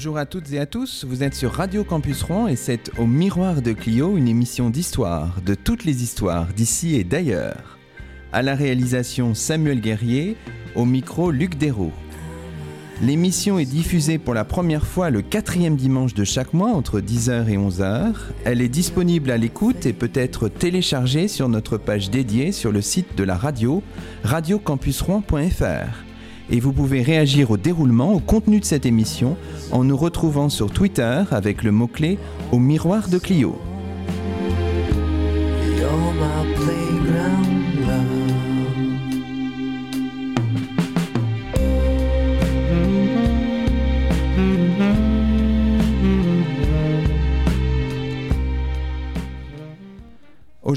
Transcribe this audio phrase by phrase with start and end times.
[0.00, 3.04] Bonjour à toutes et à tous, vous êtes sur Radio Campus Rouen et c'est au
[3.06, 7.76] Miroir de Clio, une émission d'histoire, de toutes les histoires d'ici et d'ailleurs.
[8.32, 10.38] À la réalisation Samuel Guerrier,
[10.74, 11.92] au micro Luc Dérault.
[13.02, 17.50] L'émission est diffusée pour la première fois le quatrième dimanche de chaque mois entre 10h
[17.50, 18.14] et 11h.
[18.46, 22.80] Elle est disponible à l'écoute et peut être téléchargée sur notre page dédiée sur le
[22.80, 23.82] site de la radio,
[24.24, 26.09] radiocampusrouen.fr
[26.50, 29.36] et vous pouvez réagir au déroulement, au contenu de cette émission
[29.72, 32.18] en nous retrouvant sur Twitter avec le mot-clé
[32.52, 33.58] au miroir de Clio.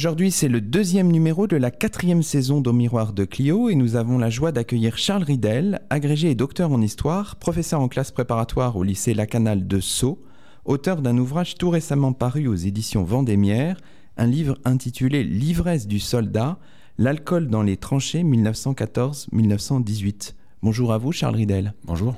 [0.03, 3.95] Aujourd'hui, c'est le deuxième numéro de la quatrième saison d'Au Miroir de Clio et nous
[3.95, 8.75] avons la joie d'accueillir Charles Ridel, agrégé et docteur en histoire, professeur en classe préparatoire
[8.75, 10.21] au lycée Lacanal de Sceaux,
[10.65, 13.77] auteur d'un ouvrage tout récemment paru aux éditions Vendémiaire,
[14.17, 16.57] un livre intitulé L'ivresse du soldat,
[16.97, 20.33] l'alcool dans les tranchées 1914-1918.
[20.63, 21.75] Bonjour à vous, Charles Ridel.
[21.85, 22.15] Bonjour.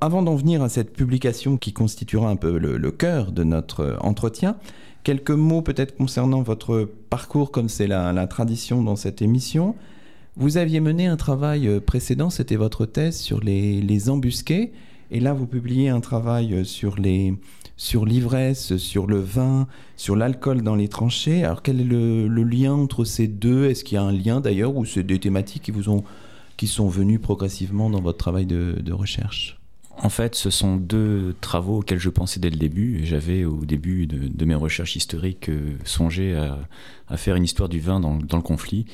[0.00, 3.98] Avant d'en venir à cette publication qui constituera un peu le, le cœur de notre
[4.00, 4.56] entretien,
[5.02, 9.74] Quelques mots peut-être concernant votre parcours, comme c'est la, tradition dans cette émission.
[10.36, 14.72] Vous aviez mené un travail euh, précédent, c'était votre thèse sur les, embusqués,
[15.10, 17.34] et là vous publiez un travail euh, sur les
[17.76, 21.44] sur l'ivresse, sur le vin, sur l'alcool dans les tranchées.
[21.44, 23.70] Alors quel est le, lien entre ces deux?
[23.70, 26.04] Est-ce qu'il y a un lien d'ailleurs, ou c'est des thématiques qui vous ont
[26.58, 29.59] qui sont venues progressivement dans votre travail de recherche?
[30.02, 33.04] En fait, ce sont deux travaux auxquels je pensais dès le début.
[33.04, 38.00] J'avais, au début de, mes recherches historiques, euh, songé à, faire une histoire du vin
[38.00, 38.86] dans, le conflit.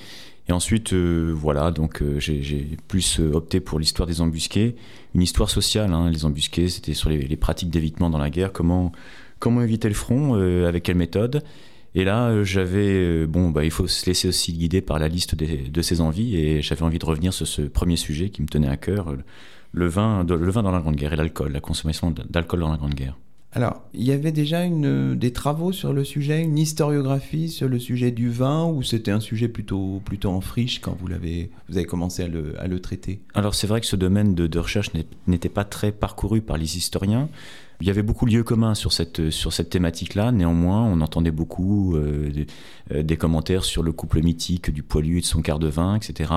[0.48, 4.76] Et ensuite, euh, voilà, donc euh, j'ai plus opté pour l'histoire des embusqués,
[5.14, 5.92] une histoire sociale.
[5.92, 6.10] Hein.
[6.10, 8.90] Les embusqués, c'était sur les, pratiques d'évitement dans la guerre, comment,
[9.38, 10.34] comment éviter le front,
[10.64, 11.42] avec quelle méthode.
[11.94, 15.82] Et là, j'avais, bon, bah, il faut se laisser aussi guider par la liste de
[15.82, 18.76] ses envies, et j'avais envie de revenir sur ce premier sujet qui me tenait à
[18.76, 19.16] cœur
[19.76, 22.78] le vin, le vin dans la Grande Guerre et l'alcool, la consommation d'alcool dans la
[22.78, 23.16] Grande Guerre.
[23.52, 27.78] Alors, il y avait déjà une, des travaux sur le sujet, une historiographie sur le
[27.78, 31.76] sujet du vin, ou c'était un sujet plutôt, plutôt en friche quand vous, l'avez, vous
[31.76, 33.20] avez commencé à le, à le traiter?
[33.34, 34.90] Alors, c'est vrai que ce domaine de, de recherche
[35.26, 37.28] n'était pas très parcouru par les historiens.
[37.80, 40.32] Il y avait beaucoup de lieux communs sur cette, sur cette thématique-là.
[40.32, 42.30] Néanmoins, on entendait beaucoup euh,
[42.92, 45.94] euh, des, commentaires sur le couple mythique du poilu et de son quart de vin,
[45.94, 46.32] etc.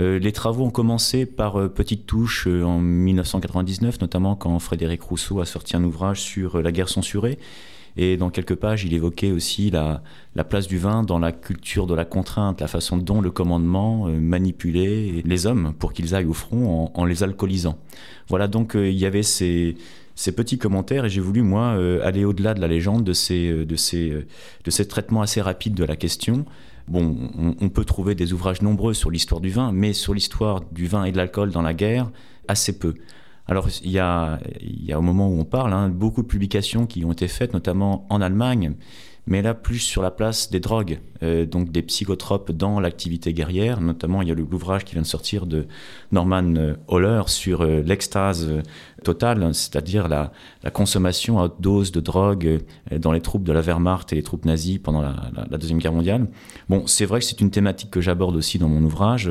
[0.00, 5.44] Euh, les travaux ont commencé par petites touches en 1999, notamment quand Frédéric Rousseau a
[5.44, 7.38] sorti un ouvrage sur la guerre censurée.
[7.96, 10.02] Et dans quelques pages, il évoquait aussi la,
[10.34, 14.08] la, place du vin dans la culture de la contrainte, la façon dont le commandement
[14.08, 17.78] manipulait les hommes pour qu'ils aillent au front en, en les alcoolisant.
[18.26, 19.76] Voilà, donc il y avait ces,
[20.14, 23.48] ces petits commentaires et j'ai voulu, moi, euh, aller au-delà de la légende, de ces,
[23.48, 24.26] euh, de, ces, euh,
[24.64, 26.44] de ces traitements assez rapides de la question.
[26.86, 27.30] Bon,
[27.60, 31.04] on, peut trouver des ouvrages nombreux sur l'histoire du vin, mais sur l'histoire du vin
[31.04, 32.10] et de l'alcool dans la guerre,
[32.46, 32.92] assez peu.
[33.46, 36.84] Alors, il y a, y a au moment où on parle, hein, beaucoup de publications
[36.84, 38.74] qui ont été faites, notamment en Allemagne,
[39.26, 43.80] mais là plus sur la place des drogues, euh, donc des psychotropes dans l'activité guerrière.
[43.80, 45.66] Notamment, il y a l'ouvrage qui vient de sortir de
[46.12, 48.50] Norman euh, Holler sur euh, l'extase
[49.02, 50.32] totale, c'est-à-dire la,
[50.72, 54.46] consommation à haute dose de drogue dans les troupes de la Wehrmacht et les troupes
[54.46, 56.26] nazies pendant la Deuxième Guerre mondiale.
[56.70, 59.30] Bon, c'est vrai que c'est une thématique que j'aborde aussi dans mon ouvrage,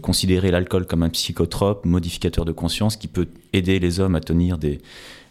[0.00, 4.56] considérer l'alcool comme un psychotrope, modificateur de conscience qui peut aider les hommes à tenir
[4.56, 4.78] des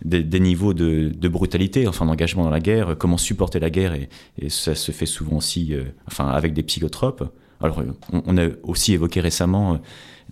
[0.03, 4.09] des, niveaux de, brutalité, enfin d'engagement dans la guerre, comment supporter la guerre, et,
[4.49, 7.23] ça se fait souvent aussi euh, enfin, avec des psychotropes.
[7.61, 7.83] Alors,
[8.13, 9.77] on, a aussi évoqué récemment, euh,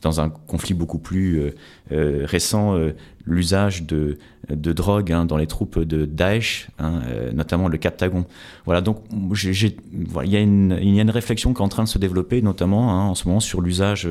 [0.02, 1.52] dans un conflit beaucoup plus
[1.92, 2.78] euh, récent,
[3.26, 7.02] l'usage de, de drogue hein, dans les troupes de Daesh, hein,
[7.34, 8.26] notamment le Captagon.
[8.66, 11.84] Voilà, donc il, y a une, il y a une réflexion qui est en train
[11.84, 14.08] de se développer, notamment hein, en ce moment, sur l'usage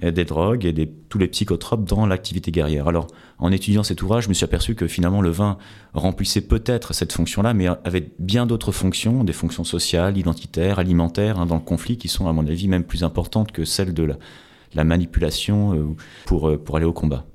[0.00, 2.88] des drogues et des, tous les psychotropes dans l'activité guerrière.
[2.88, 3.06] Alors,
[3.38, 5.58] en étudiant cet ouvrage, je me suis aperçu que finalement le vin
[5.94, 11.46] remplissait peut-être cette fonction-là, mais avait bien d'autres fonctions, des fonctions sociales, identitaires, alimentaires, hein,
[11.46, 14.08] dans le conflit, qui sont à mon avis même plus importantes que celles de
[14.74, 17.26] la, manipulation euh, pour, euh, pour aller au combat.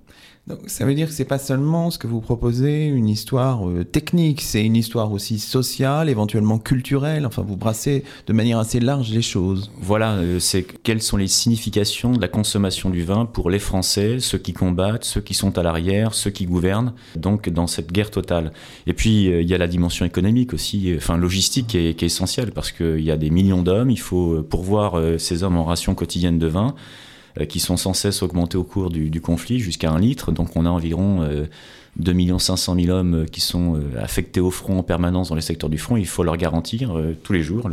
[0.48, 3.84] Donc, ça veut dire que c'est pas seulement ce que vous proposez, une histoire euh,
[3.84, 7.26] technique, c'est une histoire aussi sociale, éventuellement culturelle.
[7.26, 9.70] Enfin, vous brassez de manière assez large les choses.
[9.78, 14.20] Voilà, euh, c'est quelles sont les significations de la consommation du vin pour les Français,
[14.22, 18.10] ceux qui combattent, ceux qui sont à l'arrière, ceux qui gouvernent, donc dans cette guerre
[18.12, 18.54] totale.
[18.86, 22.06] Et puis, euh, il y a la dimension économique aussi, enfin logistique qui est, qui
[22.06, 25.66] est essentielle parce qu'il y a des millions d'hommes, il faut pourvoir ces hommes en
[25.66, 26.74] ration quotidienne de vin.
[27.45, 30.31] Qui sont sans cesse augmentées au cours du, conflit jusqu'à un litre.
[30.31, 31.28] Donc on a environ
[31.98, 35.78] 2 500 000 hommes qui sont affectés au front en permanence dans les secteurs du
[35.78, 35.98] front.
[35.98, 37.69] Il faut leur garantir tous les jours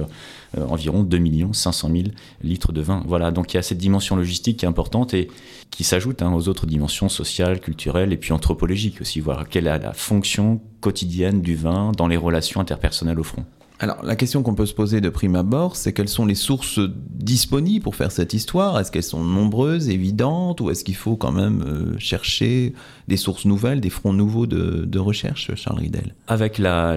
[0.57, 1.19] environ 2
[1.53, 2.03] 500 000
[2.43, 3.03] litres de vin.
[3.07, 5.29] Voilà, donc il y a cette dimension logistique qui est importante et
[5.71, 9.21] qui s'ajoute hein, aux autres dimensions sociales, culturelles et puis anthropologiques aussi.
[9.21, 13.45] Voilà, quelle est la fonction quotidienne du vin dans les relations interpersonnelles au front.
[13.85, 16.81] Alors, la question qu'on peut se poser de prime abord, c'est quelles sont les sources
[17.11, 18.81] disponibles pour faire cette histoire?
[18.81, 22.73] Est-ce qu'elles sont nombreuses, évidentes, ou est-ce qu'il faut quand même euh, chercher
[23.09, 26.97] des sources nouvelles, des fronts nouveaux de, recherche, Charles Ridel Avec la,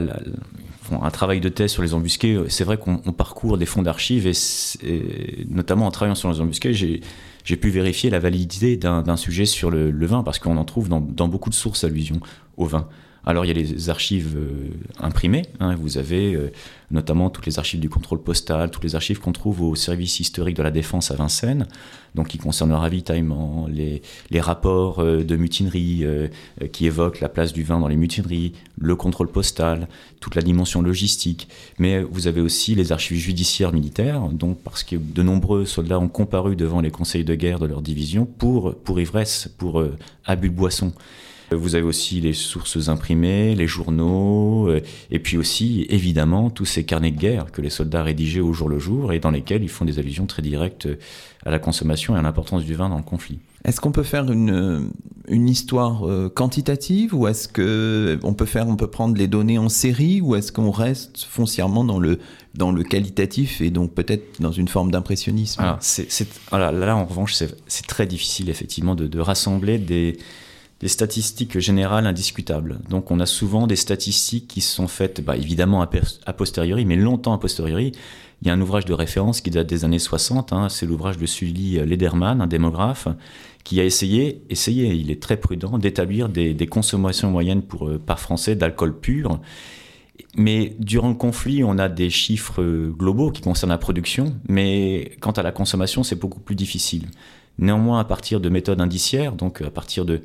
[0.89, 5.45] un travail de thèse sur les embusqués, c'est vrai qu'on parcourt des fonds d'archives, et,
[5.49, 10.05] notamment en travaillant sur les embusqués, j'ai pu vérifier la validité d'un sujet sur le,
[10.05, 12.21] vin, parce qu'on en trouve dans, dans beaucoup de sources allusions
[12.55, 12.87] au vin.
[13.27, 14.69] Alors il y a les archives euh,
[15.01, 15.75] imprimées, hein.
[15.75, 16.49] vous avez euh,
[16.91, 20.55] notamment toutes les archives du contrôle postal, toutes les archives qu'on trouve au service historique
[20.55, 21.67] de la défense à Vincennes,
[22.15, 24.01] donc qui concernent le ravitaillement, les,
[24.39, 26.05] rapports euh, de mutinerie
[26.71, 29.89] qui évoquent la place du vin dans les mutineries, le contrôle postal,
[30.21, 31.49] toute la dimension logistique.
[31.79, 36.07] Mais vous avez aussi les archives judiciaires militaires, donc parce que de nombreux soldats ont
[36.07, 39.83] comparu devant les conseils de guerre de leur division pour, pour ivresse, pour
[40.25, 40.93] abus de boisson.
[41.51, 46.83] Vous avez aussi les sources imprimées, les journaux, euh, et puis aussi, évidemment, tous ces
[46.83, 49.69] carnets de guerre que les soldats rédigeaient au jour le jour et dans lesquels ils
[49.69, 50.87] font des allusions très directes
[51.45, 53.39] à la consommation et à l'importance du vin dans le conflit.
[53.63, 54.91] Est-ce qu'on peut faire une,
[55.27, 59.57] une histoire euh, quantitative ou est-ce que on peut faire, on peut prendre les données
[59.57, 62.19] en série ou est-ce qu'on reste foncièrement dans le
[62.55, 65.61] dans le qualitatif et donc peut-être dans une forme d'impressionnisme?
[66.51, 67.35] Là, en revanche,
[67.67, 70.17] c'est très difficile effectivement de, de rassembler des
[70.79, 72.79] des statistiques générales indiscutables.
[72.89, 77.33] Donc on a souvent des statistiques qui sont faites bah, évidemment a, posteriori, mais longtemps
[77.33, 77.93] a posteriori.
[78.41, 81.17] Il y a un ouvrage de référence qui date des années 60, hein, c'est l'ouvrage
[81.17, 83.07] de Sully Lederman, un démographe,
[83.63, 88.19] qui a essayé, essayé il est très prudent, d'établir des, consommations moyennes pour, euh, par
[88.19, 89.41] Français d'alcool pur.
[90.35, 95.31] Mais durant le conflit, on a des chiffres globaux qui concernent la production, mais quant
[95.31, 97.07] à la consommation, c'est beaucoup plus difficile.
[97.59, 100.21] Néanmoins, à partir de méthodes indiciaires, donc à partir de,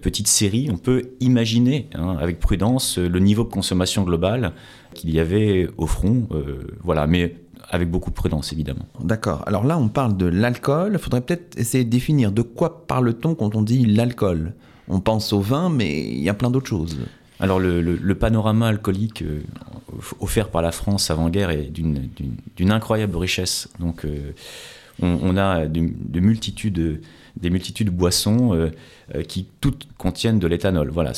[0.00, 4.52] petites séries, on peut imaginer hein, avec prudence le niveau de consommation globale
[4.94, 6.26] qu'il y avait au front.
[6.32, 7.36] Euh, voilà, mais
[7.68, 8.86] avec beaucoup de prudence, évidemment.
[9.00, 9.42] D'accord.
[9.46, 10.92] Alors là, on parle de l'alcool.
[10.94, 14.54] Il faudrait peut-être essayer de définir de quoi parle-t-on quand on dit l'alcool?
[14.88, 16.98] On pense au vin, mais il y a plein d'autres choses.
[17.38, 19.42] Alors le, panorama alcoolique euh,
[20.20, 23.68] offert par la France avant-guerre est d'une incroyable richesse.
[23.80, 24.32] Donc euh,
[25.00, 27.00] on, a de, multitudes,
[27.36, 28.70] des multitudes de boissons euh,
[29.14, 30.90] euh, qui toutes contiennent de l'éthanol.
[30.90, 31.12] Voilà,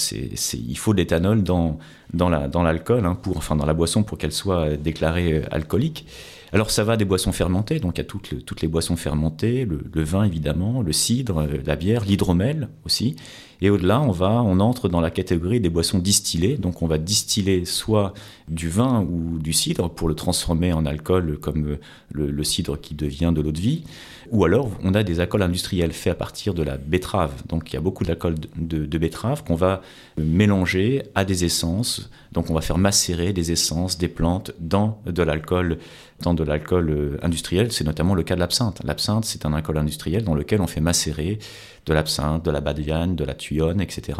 [0.52, 1.78] il faut de l'éthanol dans,
[2.12, 6.06] dans, la, l'alcool, hein, pour, enfin dans la boisson pour qu'elle soit déclarée euh, alcoolique.
[6.52, 10.22] Alors ça va des boissons fermentées, donc à toutes, toutes les boissons fermentées, le, vin
[10.22, 13.16] évidemment, le cidre, la bière, l'hydromel aussi.
[13.60, 16.56] Et au-delà, on va, on entre dans la catégorie des boissons distillées.
[16.56, 18.14] Donc on va distiller soit
[18.48, 21.78] du vin ou du cidre pour le transformer en alcool comme
[22.12, 23.84] le, cidre qui devient de l'eau de vie.
[24.30, 27.32] Ou alors on a des alcools industriels faits à partir de la betterave.
[27.48, 29.82] Donc il y a beaucoup d'alcools de, de betterave qu'on va
[30.18, 32.10] mélanger à des essences.
[32.32, 35.78] Donc on va faire macérer des essences, des plantes dans de l'alcool
[36.22, 38.80] dans de l'alcool euh, industriel, c'est notamment le cas de l'absinthe.
[38.84, 41.38] L'absinthe, c'est un alcool industriel dans lequel on fait macérer
[41.86, 44.18] de l'absinthe, de la badiane, de la tuyonne, etc.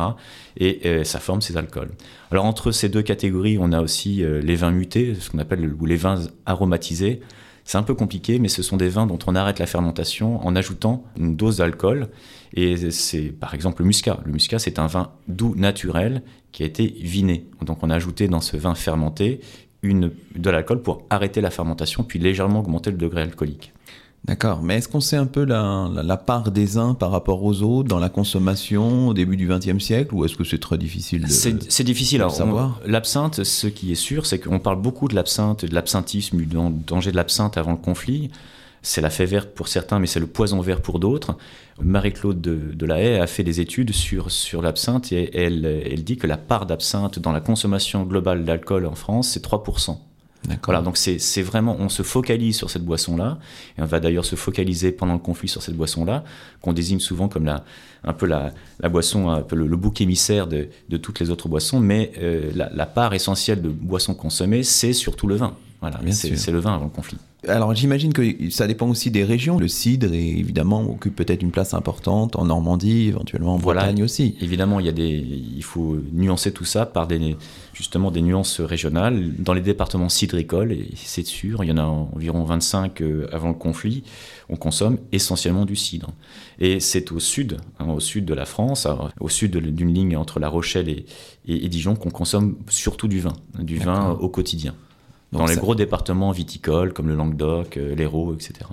[0.56, 1.90] Et ça forme ces alcools.
[2.30, 5.72] Alors entre ces deux catégories, on a aussi euh, les vins mutés, ce qu'on appelle
[5.78, 7.20] ou les vins aromatisés.
[7.64, 10.56] C'est un peu compliqué, mais ce sont des vins dont on arrête la fermentation en
[10.56, 12.08] ajoutant une dose d'alcool.
[12.54, 14.18] Et c'est par exemple le muscat.
[14.24, 17.46] Le muscat, c'est un vin doux naturel qui a été viné.
[17.62, 19.40] Donc on a ajouté dans ce vin fermenté
[19.82, 23.73] une, de l'alcool pour arrêter la fermentation, puis légèrement augmenter le degré alcoolique.
[24.24, 27.88] D'accord, mais est-ce qu'on sait un peu la, part des uns par rapport aux autres
[27.88, 31.28] dans la consommation au début du XXe siècle, ou est-ce que c'est très difficile de
[31.28, 32.80] C'est difficile à savoir?
[32.86, 37.10] L'absinthe, ce qui est sûr, c'est qu'on parle beaucoup de l'absinthe, de l'absinthisme, du danger
[37.10, 38.30] de l'absinthe avant le conflit
[38.84, 41.36] c'est la fée verte pour certains, mais c'est le poison vert pour d'autres.
[41.80, 46.18] Marie-Claude de, la Haye a fait des études sur, sur l'absinthe et elle, elle dit
[46.18, 49.96] que la part d'absinthe dans la consommation globale d'alcool en France, c'est 3%.
[50.64, 53.38] Voilà, donc c'est vraiment, on se focalise sur cette boisson-là,
[53.78, 56.24] et on va d'ailleurs se focaliser pendant le conflit sur cette boisson-là,
[56.60, 57.64] qu'on désigne souvent comme la,
[58.04, 61.48] un peu la, la boisson, un peu le, bouc émissaire de, de, toutes les autres
[61.48, 65.56] boissons, mais euh, la, la, part essentielle de boissons consommées, c'est surtout le vin.
[65.80, 67.18] Voilà, c'est le vin avant le conflit.
[67.48, 69.58] Alors j'imagine que ça dépend aussi des régions.
[69.58, 74.36] Le cidre, évidemment, occupe peut-être une place importante en Normandie, éventuellement en Bretagne aussi.
[74.40, 77.36] Évidemment, il, y a des, il faut nuancer tout ça par des,
[77.72, 79.32] justement des nuances régionales.
[79.38, 83.48] Dans les départements cidricoles, et c'est sûr, il y en a environ 25 euh, avant
[83.48, 84.04] le conflit,
[84.48, 86.10] on consomme essentiellement du cidre.
[86.58, 88.86] Et c'est au sud, hein, au sud de la France,
[89.20, 91.06] au sud d'une ligne entre La Rochelle et,
[91.46, 94.74] et Dijon, qu'on consomme surtout du vin, du vin au quotidien
[95.34, 98.66] dans les gros départements viticoles comme le Languedoc, euh, l'Hérault, etc.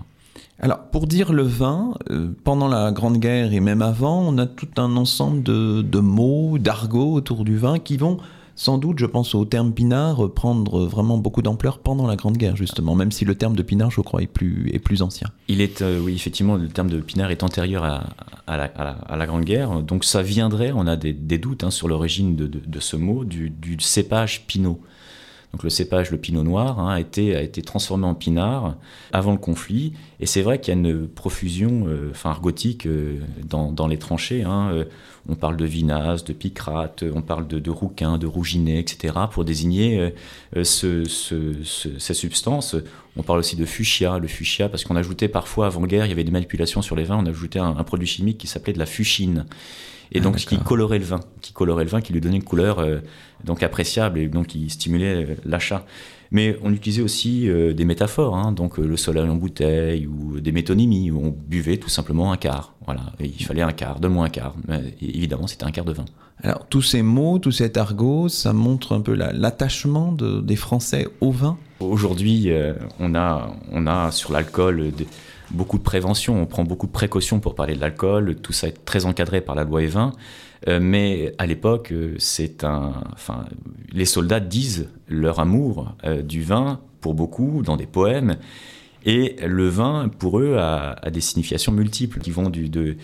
[0.59, 4.45] Alors, pour dire le vin, euh, pendant la Grande Guerre et même avant, on a
[4.45, 8.17] tout un ensemble de, mots, d'argots autour du vin qui vont
[8.53, 12.55] sans doute, je pense au terme pinard, prendre vraiment beaucoup d'ampleur pendant la Grande Guerre,
[12.55, 15.29] justement, même si le terme de pinard, je crois, est plus, est plus ancien.
[15.47, 18.03] Il est, euh, oui, effectivement, le terme de pinard est antérieur à,
[18.47, 22.97] la, Grande Guerre, donc ça viendrait, on a des, doutes hein, sur l'origine de, ce
[22.97, 24.79] mot, du, du cépage pinot.
[25.53, 28.75] Donc le cépage, le pinot noir, hein, a, été, a été transformé en pinard
[29.11, 29.93] avant le conflit.
[30.19, 34.43] Et c'est vrai qu'il y a une profusion euh, argotique euh, dans, dans, les tranchées.
[34.43, 34.69] Hein.
[34.71, 34.85] Euh,
[35.27, 39.13] on parle de vinasse, de picrate, on parle de, de rouquin, de rouginet, etc.
[39.31, 40.11] pour désigner
[40.63, 42.75] ce, ces substances.
[43.15, 46.23] On parle aussi de fuchsia, le fuchsia, parce qu'on ajoutait parfois, avant-guerre, il y avait
[46.23, 48.87] des manipulations sur les vins, on ajoutait un, un produit chimique qui s'appelait de la
[48.87, 49.45] fuchine
[50.11, 52.43] et ah, donc qui colorait le vin, qui colorait le vin, qui lui donnait une
[52.43, 52.99] couleur euh,
[53.43, 55.85] donc appréciable et donc qui stimulait euh, l'achat.
[56.31, 60.51] Mais on utilisait aussi euh, des métaphores, hein, donc le soleil en bouteille ou des
[60.51, 62.73] métonymies où on buvait tout simplement un quart.
[62.85, 64.55] Voilà, il fallait un quart, donne-moi un quart.
[65.01, 66.05] évidemment, c'était un quart de vin.
[66.43, 71.31] Alors tous ces mots, tout cet argot, ça montre un peu l'attachement des Français au
[71.31, 71.57] vin?
[71.79, 72.49] Aujourd'hui,
[72.99, 74.91] on a on a sur l'alcool
[75.53, 78.85] beaucoup de prévention, on prend beaucoup de précautions pour parler de l'alcool, tout ça est
[78.85, 80.11] très encadré par la loi E20.
[80.67, 83.45] Euh, mais à l'époque, euh, c'est un, enfin,
[83.91, 88.37] les soldats disent leur amour euh, du vin pour beaucoup dans des poèmes.
[89.03, 92.97] Et le vin, pour eux, a, des significations multiples qui vont du, de,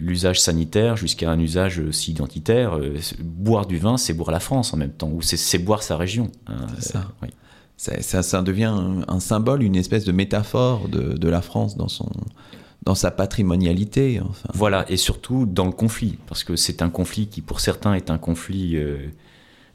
[0.00, 2.78] l'usage sanitaire jusqu'à un usage aussi identitaire.
[3.20, 6.30] boire du vin, c'est boire la France en même temps, ou c'est boire sa région.
[6.46, 6.68] Hein.
[6.78, 7.10] c'est ça.
[7.22, 7.30] Oui
[7.76, 8.74] ça, devient
[9.06, 14.20] un, symbole, une espèce de métaphore de, la France dans, sa patrimonialité.
[14.54, 18.10] Voilà, et surtout dans le conflit, parce que c'est un conflit qui pour certains est
[18.10, 18.96] un conflit euh,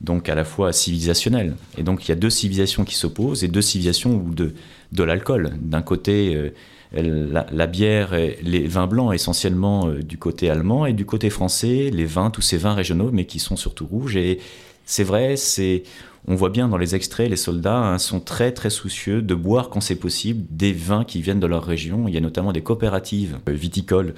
[0.02, 1.56] donc à la fois civilisationnel.
[1.78, 5.52] Et donc il y a deux civilisations qui s'opposent, et deux civilisations de, l'alcool.
[5.62, 6.50] D'un côté, euh,
[6.94, 12.06] la, bière, les vins blancs essentiellement euh, du côté allemand, et du côté français, les
[12.06, 14.18] vins, tous ces vins régionaux, mais qui sont surtout rouges.
[14.18, 14.40] Et
[14.86, 15.84] c'est vrai, c'est
[16.28, 19.70] on voit bien dans les extraits, les soldats hein, sont très très soucieux de boire
[19.70, 22.08] quand c'est possible des vins qui viennent de leur région.
[22.08, 24.14] Il y a notamment des coopératives euh, viticoles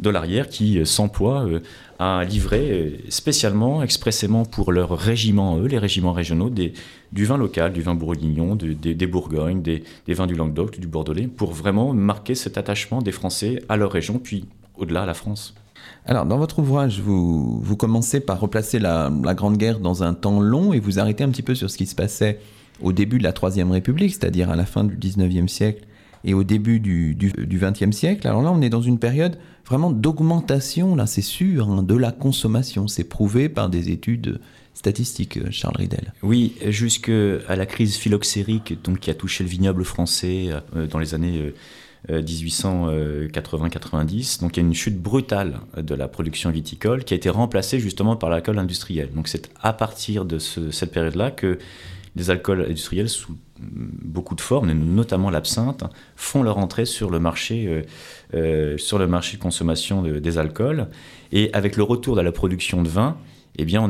[0.00, 1.60] de l'arrière qui euh, s'emploient euh,
[1.98, 7.80] à livrer spécialement, expressément pour leurs régiments, eux, les régiments régionaux, du vin local, du
[7.80, 12.58] vin bourguignon, des, Bourgognes, des, des, vins du Languedoc, du Bordelais, pour vraiment marquer cet
[12.58, 14.44] attachement des Français à leur région, puis
[14.76, 15.54] au-delà à la France.
[16.04, 20.40] Alors, dans votre ouvrage, vous, vous commencez par replacer la, Grande Guerre dans un temps
[20.40, 22.38] long et vous arrêtez un petit peu sur ce qui se passait
[22.80, 25.84] au début de la Troisième République, c'est-à-dire à la fin du XIXe siècle
[26.24, 28.26] et au début du XXe siècle.
[28.28, 32.12] Alors là, on est dans une période vraiment d'augmentation, là c'est sûr, hein, de la
[32.12, 32.88] consommation.
[32.88, 34.40] C'est prouvé par des études
[34.74, 36.12] statistiques, Charles Ridel.
[36.22, 41.14] Oui, jusqu'à la crise phylloxérique donc, qui a touché le vignoble français euh, dans les
[41.14, 41.38] années...
[41.38, 41.54] Euh,
[42.08, 44.40] 1880-90.
[44.40, 47.78] Donc il y a une chute brutale de la production viticole qui a été remplacée
[47.80, 49.10] justement par l'alcool industriel.
[49.14, 51.58] Donc c'est à partir de cette période-là que
[52.16, 55.84] les alcools industriels sous beaucoup de formes, notamment l'absinthe,
[56.16, 57.82] font leur entrée sur le marché, euh,
[58.34, 60.88] euh, sur le marché de consommation des alcools.
[61.32, 63.16] Et avec le retour de la production de vin,
[63.58, 63.88] eh bien,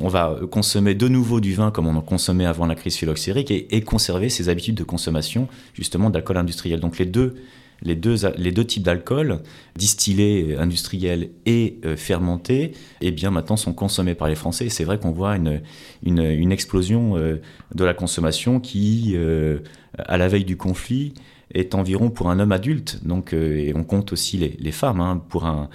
[0.00, 3.50] on, va consommer de nouveau du vin comme on en consommait avant la crise phylloxérique
[3.50, 6.78] et, conserver ses habitudes de consommation justement d'alcool industriel.
[6.80, 7.34] Donc les deux,
[7.82, 9.40] les deux, types d'alcool,
[9.76, 14.68] distillés, industriels et euh, fermentés, eh bien maintenant sont consommés par les Français.
[14.68, 15.62] C'est vrai qu'on voit une,
[16.02, 17.40] une, explosion euh,
[17.74, 19.58] de la consommation qui, euh,
[19.98, 21.14] à la veille du conflit,
[21.54, 25.22] est environ pour un homme adulte, donc, euh, et on compte aussi les, femmes, hein,
[25.28, 25.68] pour un,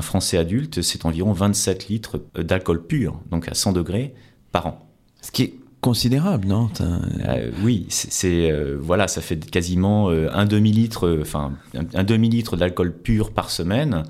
[0.00, 4.14] Français adulte, c'est environ 27 litres d'alcool pur, donc à 100 degrés
[4.52, 4.88] par an.
[5.22, 6.70] Ce qui est considérable, non?
[6.80, 11.52] Euh, Oui, c'est euh, voilà, ça fait quasiment un demi litre, enfin
[11.94, 14.02] un, demi litre d'alcool pur par semaine.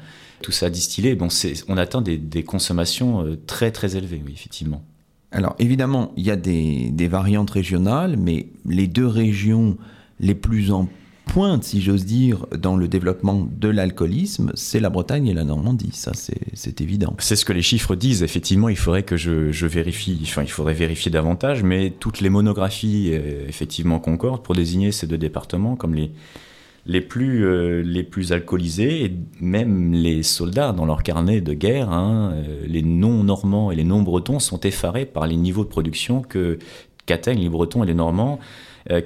[0.42, 1.28] Tout ça distillé, bon,
[1.68, 4.82] on atteint des, consommations très très élevées, oui, effectivement.
[5.30, 9.76] Alors évidemment, il y a des, des variantes régionales, mais les deux régions
[10.20, 10.88] les plus en
[11.26, 15.90] pointe, si j'ose dire, dans le développement de l'alcoolisme, c'est la Bretagne et la Normandie.
[15.92, 17.14] Ça, c'est évident.
[17.18, 18.22] C'est ce que les chiffres disent.
[18.22, 20.20] Effectivement, il faudrait que je, vérifie.
[20.22, 25.06] Enfin, il faudrait vérifier davantage, mais toutes les monographies, euh, effectivement, concordent pour désigner ces
[25.06, 26.12] deux départements comme les
[26.86, 31.90] les plus, euh, les plus alcoolisés, et même les soldats dans leur carnet de guerre,
[31.90, 36.58] hein, euh, les non-normands et les non-bretons sont effarés par les niveaux de production que
[37.06, 38.38] qu'atteignent les bretons et les normands,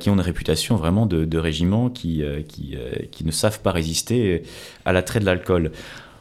[0.00, 2.76] qui ont une réputation vraiment de, régiments qui, qui,
[3.12, 4.42] qui, ne savent pas résister
[4.84, 5.70] à l'attrait de l'alcool.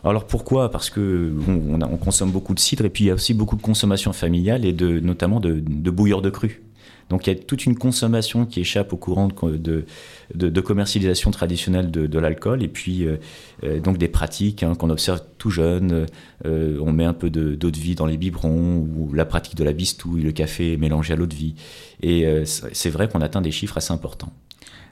[0.04, 0.70] Alors pourquoi?
[0.70, 3.56] Parce que on, on, consomme beaucoup de cidre et puis il y a aussi beaucoup
[3.56, 6.62] de consommation familiale et de, notamment de, de bouilleurs de cru.
[7.10, 12.20] Donc il y a toute une consommation qui échappe au courant de, commercialisation traditionnelle de,
[12.20, 13.18] l'alcool et puis euh,
[13.64, 16.06] euh, donc des pratiques hein, qu'on observe tout jeune.
[16.46, 19.64] Euh, on met un peu d'eau de, vie dans les biberons ou la pratique de
[19.64, 21.56] la bistouille, le café mélangé à l'eau de vie.
[22.02, 24.32] Et c'est vrai qu'on atteint des chiffres assez importants.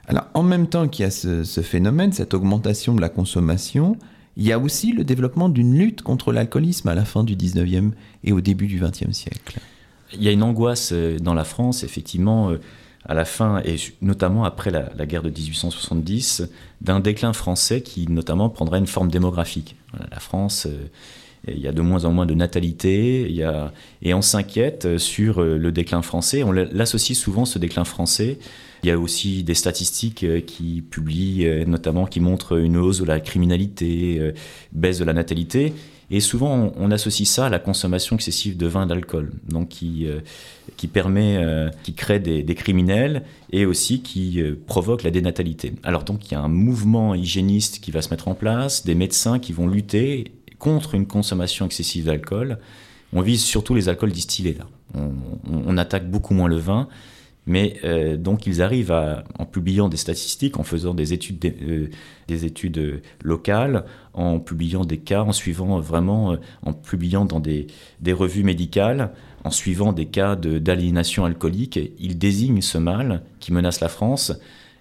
[0.08, 3.96] Alors en même temps qu'il y a ce, ce phénomène, cette augmentation de la consommation,
[4.36, 7.92] il y a aussi le développement d'une lutte contre l'alcoolisme à la fin du 19e
[8.22, 9.60] et au début du 20e siècle.
[10.12, 12.60] Il y a une angoisse euh, dans la France, effectivement, euh,
[13.04, 16.48] à la fin, et notamment après la, guerre de 1870,
[16.80, 19.76] d'un déclin français qui, notamment, prendrait une forme démographique.
[20.10, 20.86] La France, euh,
[21.48, 23.72] il y a de moins en moins de natalité, il y a,
[24.02, 26.42] et on s'inquiète sur le déclin français.
[26.42, 28.38] On l'associe souvent, ce déclin français.
[28.82, 33.20] Il y a aussi des statistiques qui publient, notamment qui montrent une hausse de la
[33.20, 34.32] criminalité,
[34.72, 35.72] baisse de la natalité.
[36.10, 40.20] Et souvent, on, associe ça à la consommation excessive de vin d'alcool, donc qui, euh,
[40.76, 45.72] qui permet, euh, qui crée des, criminels et aussi qui euh, provoque la dénatalité.
[45.82, 48.94] Alors donc, il y a un mouvement hygiéniste qui va se mettre en place, des
[48.94, 52.58] médecins qui vont lutter contre une consommation excessive d'alcool.
[53.12, 54.66] On vise surtout les alcools distillés là.
[54.94, 56.88] on attaque beaucoup moins le vin
[57.46, 58.94] mais euh, donc ils arrivent
[59.38, 61.88] en publiant des statistiques, en faisant des études, euh,
[62.26, 63.84] des études euh, locales,
[64.14, 67.68] en publiant des cas, en suivant vraiment, en publiant dans des,
[68.00, 69.12] des, revues médicales,
[69.44, 74.32] en suivant des cas d'aliénation alcoolique, ils désignent ce mal qui menace la France.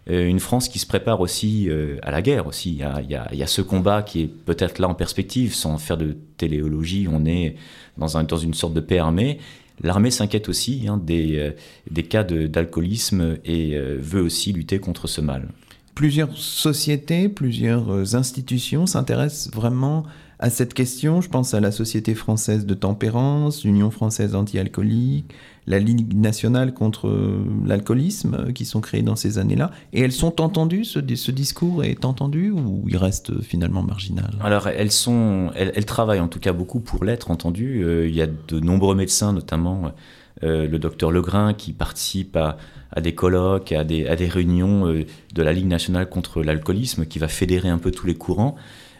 [0.07, 1.69] une France qui se prépare aussi
[2.01, 2.71] à la guerre aussi.
[2.71, 3.01] Il y, a,
[3.33, 7.25] y a, ce combat qui est peut-être là en perspective, sans faire de téléologie, on
[7.25, 7.57] est
[7.97, 9.39] dans, un, dans une sorte de paix armée.
[9.81, 11.51] L'armée s'inquiète aussi hein, des, euh,
[11.89, 15.49] des, cas d'alcoolisme et euh, veut aussi lutter contre ce mal.
[15.95, 20.05] Plusieurs sociétés, plusieurs euh, institutions s'intéressent vraiment
[20.39, 21.21] à cette question.
[21.21, 25.33] Je pense à la Société française de tempérance, l'Union française anti-alcoolique,
[25.67, 27.11] la Ligue nationale contre
[27.65, 29.71] l'alcoolisme euh, qui sont créées dans ces années-là.
[29.93, 34.31] Et elles sont entendues, ce, discours est entendu ou il reste finalement marginal?
[34.41, 37.83] Alors elles, sont, elles, travaillent en tout cas beaucoup pour l'être entendu.
[37.83, 39.91] Euh, il y a de nombreux médecins, notamment
[40.43, 42.57] euh, le docteur Legrain, qui participe à,
[43.01, 47.77] des colloques, à des réunions de la Ligue nationale contre l'alcoolisme, qui va fédérer un
[47.77, 48.55] peu tous les courants.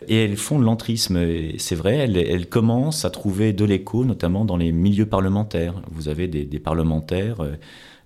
[0.07, 1.19] Et elles font de l'entrisme,
[1.57, 5.81] c'est vrai, elles, commencent à trouver de l'écho, notamment dans les milieux parlementaires.
[5.91, 7.55] Vous avez des, parlementaires euh,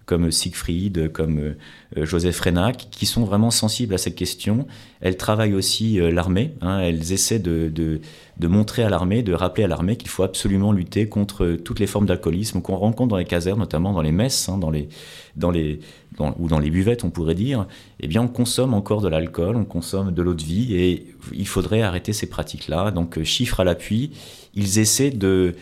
[0.09, 1.37] comme Siegfried, comme
[1.95, 4.65] euh, Joseph Renac, qui sont vraiment sensibles à cette question.
[5.01, 6.79] Elles travaillent aussi euh, l'armée, hein.
[6.79, 8.01] elles essaient de,
[8.41, 12.07] montrer à l'armée, de rappeler à l'armée qu'il faut absolument lutter contre toutes les formes
[12.07, 14.89] d'alcoolisme qu'on rencontre dans les casernes, notamment dans les messes, hein, dans les,
[15.35, 15.79] dans les,
[16.39, 17.67] ou dans les buvettes, on pourrait dire,
[17.99, 21.47] eh bien, on consomme encore de l'alcool, on consomme de l'eau de vie, et il
[21.47, 22.89] faudrait arrêter ces pratiques-là.
[22.89, 24.09] Donc, euh, chiffre à l'appui,
[24.55, 25.53] ils essaient de,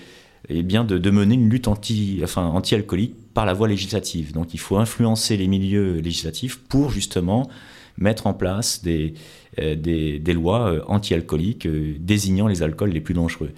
[0.49, 4.33] eh bien, de, mener une lutte anti, enfin, anti-alcoolique par la voie législative.
[4.33, 7.49] Donc, il faut influencer les milieux législatifs pour justement
[7.97, 9.15] mettre en place des,
[9.59, 11.67] euh, des, lois euh, anti-alcooliques
[11.99, 13.51] désignant les alcools les plus dangereux.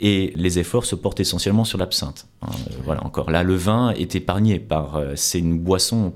[0.00, 2.26] Et les efforts se portent essentiellement sur l'absinthe.
[2.42, 2.50] Hein,
[2.84, 5.00] voilà, encore là, le vin est épargné par.
[5.14, 6.14] c'est une boisson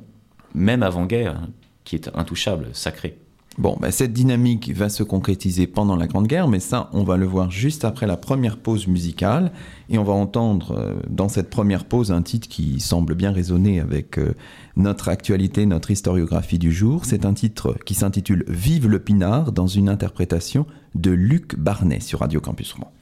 [0.54, 1.40] même avant-guerre,
[1.84, 3.16] qui est intouchable, sacré.
[3.58, 7.16] Bon, ben cette dynamique va se concrétiser pendant la Grande Guerre, mais ça, on va
[7.16, 9.50] le voir juste après la première pause musicale.
[9.90, 13.80] Et on va entendre euh, dans cette première pause un titre qui semble bien résonner
[13.80, 14.34] avec euh,
[14.76, 17.04] notre actualité, notre historiographie du jour.
[17.04, 22.20] C'est un titre qui s'intitule Vive le Pinard dans une interprétation de Luc Barnet sur
[22.20, 22.92] Radio Campus Rouen.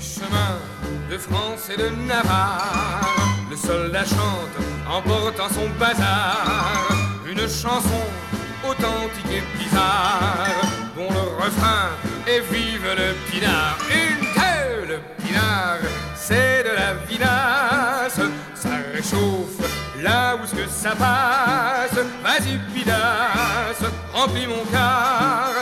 [0.00, 0.28] Sur
[1.10, 3.07] de France et de Navarre
[3.66, 4.56] soldat chante
[4.88, 6.88] en portant son bazar
[7.30, 8.04] une chanson
[8.68, 10.62] authentique et bizarre
[10.96, 11.90] dont le refrain
[12.26, 13.78] est vive le pinard.
[13.90, 15.78] Une telle pinard,
[16.16, 18.20] c'est de la vinasse,
[18.54, 19.58] ça réchauffe
[20.02, 21.98] là où ce que ça passe.
[22.22, 25.52] Vas-y pinasse, remplis mon car,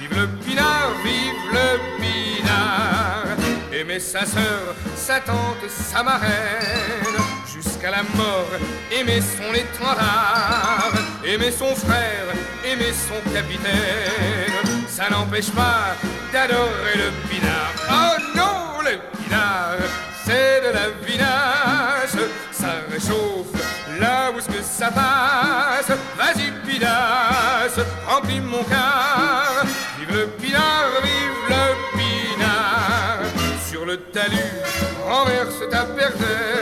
[0.00, 1.68] vive le pinard, vive le
[2.00, 3.36] pinard.
[3.72, 8.50] Aimer sa sœur, sa tante, sa marraine jusqu'à la mort.
[8.90, 10.92] Aimer son étendard,
[11.24, 12.26] aimer son frère,
[12.64, 14.84] aimer son capitaine.
[14.88, 15.96] Ça n'empêche pas
[16.32, 17.72] d'adorer le pinard.
[17.90, 19.78] Oh non, le pinard,
[20.24, 22.16] c'est de la vinasse.
[22.52, 23.52] Ça réchauffe
[24.00, 25.96] là où ce que ça passe.
[26.16, 29.64] Vas-y, pinasse, remplis mon cœur.
[29.98, 33.20] Vive le pinard, vive le pinard.
[33.68, 34.36] Sur le talus,
[35.06, 36.55] renverse ta l'ennemi,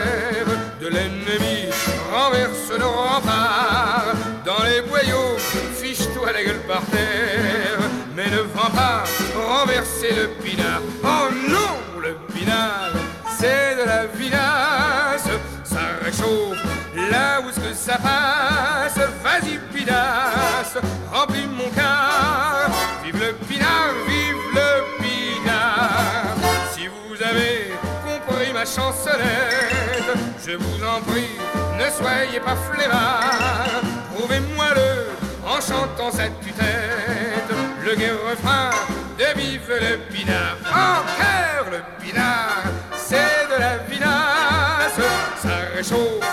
[2.35, 4.15] renverse nos remparts.
[4.45, 5.37] Dans les boyaux,
[5.81, 7.79] fiche-toi la gueule par terre,
[8.15, 10.81] mais ne vends pas renverser le pinard.
[11.03, 12.93] Oh non, le pinard,
[13.39, 15.29] c'est de la vinasse,
[15.65, 16.63] ça réchauffe
[17.11, 18.99] là où ce que ça passe.
[19.23, 20.79] Vas-y, pinasse,
[21.13, 22.71] remplis mon cœur.
[23.05, 26.37] Vive le pinard, vive le pinard.
[26.75, 27.73] Si vous avez
[28.05, 31.31] compris ma chansonnette, je vous en prie,
[31.79, 33.83] ne soyez pas flemmard.
[34.15, 35.09] Prouvez-moi-le
[35.47, 37.51] en chantant cette tue-tête.
[37.85, 38.71] Le gai refrain
[39.19, 40.57] de vive le pinard.
[40.71, 45.01] En cœur, le pinard, c'est de la vinasse.
[45.43, 46.25] Ça réchauffe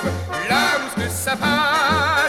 [0.96, 2.21] ce que ça passe.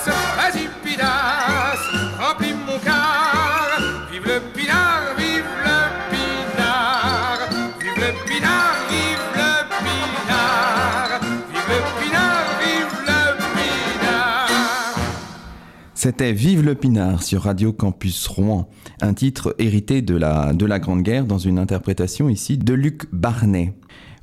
[16.04, 18.68] C'était Vive le Pinard sur Radio Campus Rouen,
[19.02, 23.06] un titre hérité de la, de la Grande Guerre dans une interprétation ici de Luc
[23.12, 23.72] Barnet.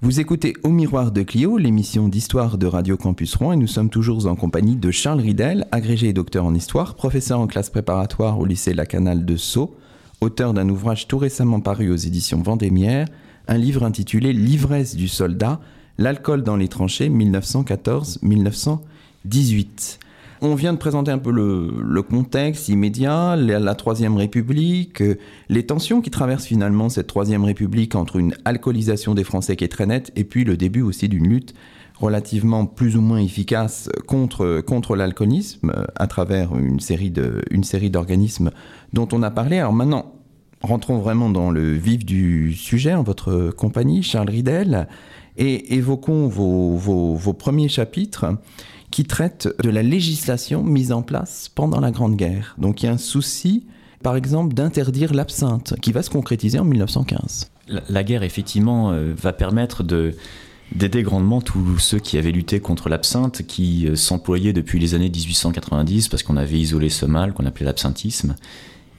[0.02, 3.90] Vous écoutez Au Miroir de Clio, l'émission d'histoire de Radio Campus Rouen, et nous sommes
[3.90, 8.40] toujours en compagnie de Charles Ridel, agrégé et docteur en histoire, professeur en classe préparatoire
[8.40, 9.74] au lycée La Canale de Sceaux,
[10.20, 13.08] auteur d'un ouvrage tout récemment paru aux éditions Vendémiaire,
[13.48, 15.62] un livre intitulé L'ivresse du soldat,
[15.98, 20.00] l'alcool dans les tranchées 1914-1918.
[20.42, 25.16] On vient de présenter un peu le, contexte immédiat, la, Troisième République, euh,
[25.50, 29.70] les tensions qui traversent finalement cette Troisième République entre une alcoolisation des Français qui est
[29.70, 31.54] très nette et puis le début aussi d'une lutte
[32.00, 37.66] relativement plus ou moins efficace contre, contre l'alcoolisme euh, à travers une série de- une
[37.66, 38.52] série d'organismes
[38.94, 39.58] dont on a parlé.
[39.60, 40.14] Alors maintenant,
[40.62, 44.88] rentrons vraiment dans le vif du sujet en votre compagnie, Charles Ridel,
[45.38, 48.26] et évoquons vos- vos premiers chapitres
[48.92, 52.56] qui traitent de la législation mise en place pendant la Grande Guerre.
[52.58, 53.66] Donc il y a un souci,
[54.04, 57.52] par exemple, d'interdire l'absinthe, qui va se concrétiser en 1915.
[57.90, 60.16] La, guerre, effectivement, euh, va permettre de
[60.76, 65.10] d'aider grandement tous ceux qui avaient lutté contre l'absinthe, qui euh, s'employaient depuis les années
[65.10, 68.36] 1890 parce qu'on avait isolé ce mal qu'on appelait l'absinthisme.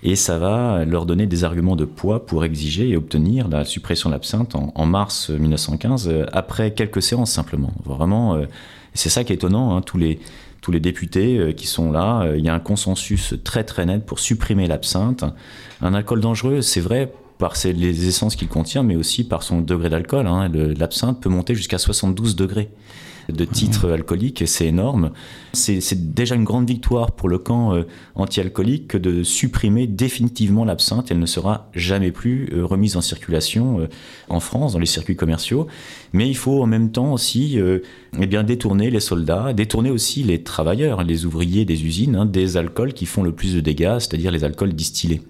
[0.02, 4.08] Et ça va leur donner des arguments de poids pour exiger et obtenir la suppression
[4.08, 7.72] de l'absinthe en, mars 1915, euh, après quelques séances simplement.
[7.84, 8.40] Vraiment,
[8.94, 10.18] c'est ça qui est étonnant, hein, tous les
[10.62, 13.86] tous les députés euh, qui sont là, euh, il y a un consensus très très
[13.86, 15.24] net pour supprimer l'absinthe.
[15.80, 19.62] Un alcool dangereux, c'est vrai par ses- les essences qu'il contient, mais aussi par son
[19.62, 20.26] degré d'alcool.
[20.26, 20.50] hein.
[20.78, 22.68] L'absinthe peut monter jusqu'à 72 degrés
[23.28, 25.10] de titre alcoolique, c'est énorme.
[25.52, 27.82] C'est déjà une grande victoire pour le camp euh,
[28.14, 31.10] anti-alcoolique que de supprimer définitivement l'absinthe.
[31.10, 33.88] Elle ne sera jamais plus euh, remise en circulation euh,
[34.28, 35.66] en France, dans les circuits commerciaux.
[36.12, 37.58] Mais il faut en même temps aussi
[38.18, 42.56] eh bien, détourner les soldats, détourner aussi les travailleurs, les ouvriers des usines, hein, des
[42.56, 45.22] alcools qui font le plus de dégâts, c'est-à-dire les alcools distillés.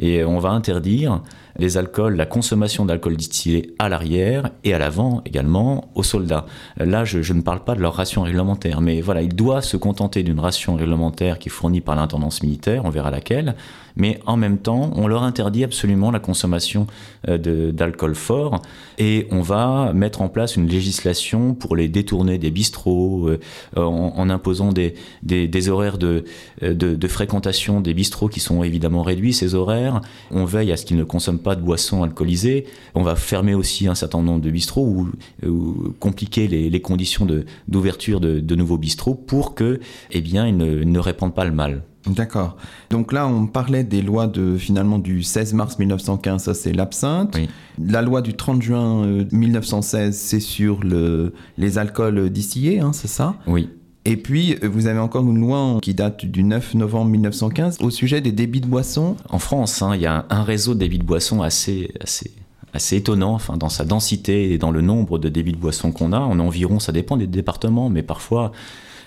[0.00, 1.22] Et on va interdire
[1.58, 6.46] les alcools, la consommation d'alcool distillé à l'arrière et à l'avant également aux soldats.
[6.76, 10.22] Là, je, ne parle pas de leur ration réglementaire, mais voilà, il doit se contenter
[10.22, 13.56] d'une ration réglementaire qui est fournie par l'intendance militaire, on verra laquelle,
[13.98, 16.86] mais en même temps, on leur interdit absolument la consommation
[17.28, 18.62] euh, d'alcool fort
[18.96, 23.38] et on va mettre en place une législation pour les détourner des bistrots euh,
[23.76, 24.94] en, imposant des,
[25.24, 26.24] des, des horaires de,
[26.62, 30.00] euh, de, de fréquentation des bistrots qui sont évidemment réduits, ces horaires.
[30.30, 32.66] On veille à ce qu'ils ne consomment pas de boissons alcoolisées.
[32.94, 35.10] On va fermer aussi un certain nombre de bistrots ou,
[35.48, 39.80] ou compliquer les, les conditions de- d'ouverture de, de nouveaux bistrots pour que,
[40.10, 41.82] eh bien, ils ne, ne répandent pas le mal.
[42.06, 42.56] D'accord.
[42.90, 47.34] Donc là, on parlait des lois de finalement du 16 mars 1915, ça c'est l'absinthe.
[47.36, 47.48] Oui.
[47.84, 53.08] La loi du 30 juin euh, 1916, c'est sur le, les alcools distillés, hein, c'est
[53.08, 53.34] ça?
[53.46, 53.68] Oui.
[54.10, 58.22] Et puis, vous avez encore une loi qui date du 9 novembre 1915 au sujet
[58.22, 59.16] des débits de boissons.
[59.28, 62.30] En France, hein, il y a un, un réseau de débits de boissons assez, assez,
[62.72, 66.14] assez étonnant enfin, dans sa densité et dans le nombre de débits de boissons qu'on
[66.14, 66.20] a.
[66.20, 68.52] On a environ, ça dépend des départements, mais parfois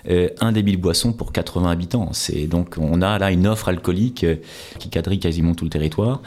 [0.08, 2.14] euh, un débit de boisson pour 80 habitants.
[2.14, 4.36] C'est donc on a là une offre alcoolique euh,
[4.78, 6.22] qui quadrille quasiment tout le territoire.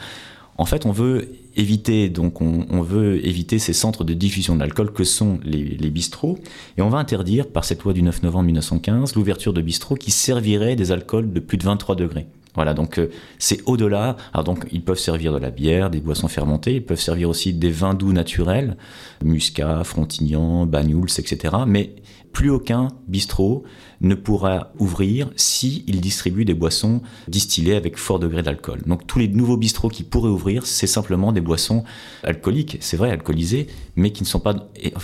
[0.57, 4.91] En fait, on veut éviter donc on, veut éviter ces centres de diffusion de l'alcool
[4.91, 6.37] que sont les, les, bistrots
[6.77, 10.11] et on va interdire par cette loi du 9 novembre 1915 l'ouverture de bistrots qui
[10.11, 12.27] serviraient des alcools de plus de 23 degrés.
[12.55, 14.15] Voilà, donc euh, c'est au-delà.
[14.33, 17.53] Alors donc ils peuvent servir de la bière, des boissons fermentées, ils peuvent servir aussi
[17.53, 18.77] des vins doux naturels,
[19.23, 21.55] muscat, frontignan, banyuls, etc.
[21.67, 21.95] Mais
[22.35, 23.63] plus aucun bistrot
[24.01, 28.81] ne pourra ouvrir si il distribue des boissons distillées avec fort degré d'alcool.
[28.85, 31.85] Donc tous les nouveaux bistrots qui pourraient ouvrir, c'est simplement des boissons
[32.23, 34.53] alcooliques, c'est vrai, alcoolisées, mais qui ne sont pas,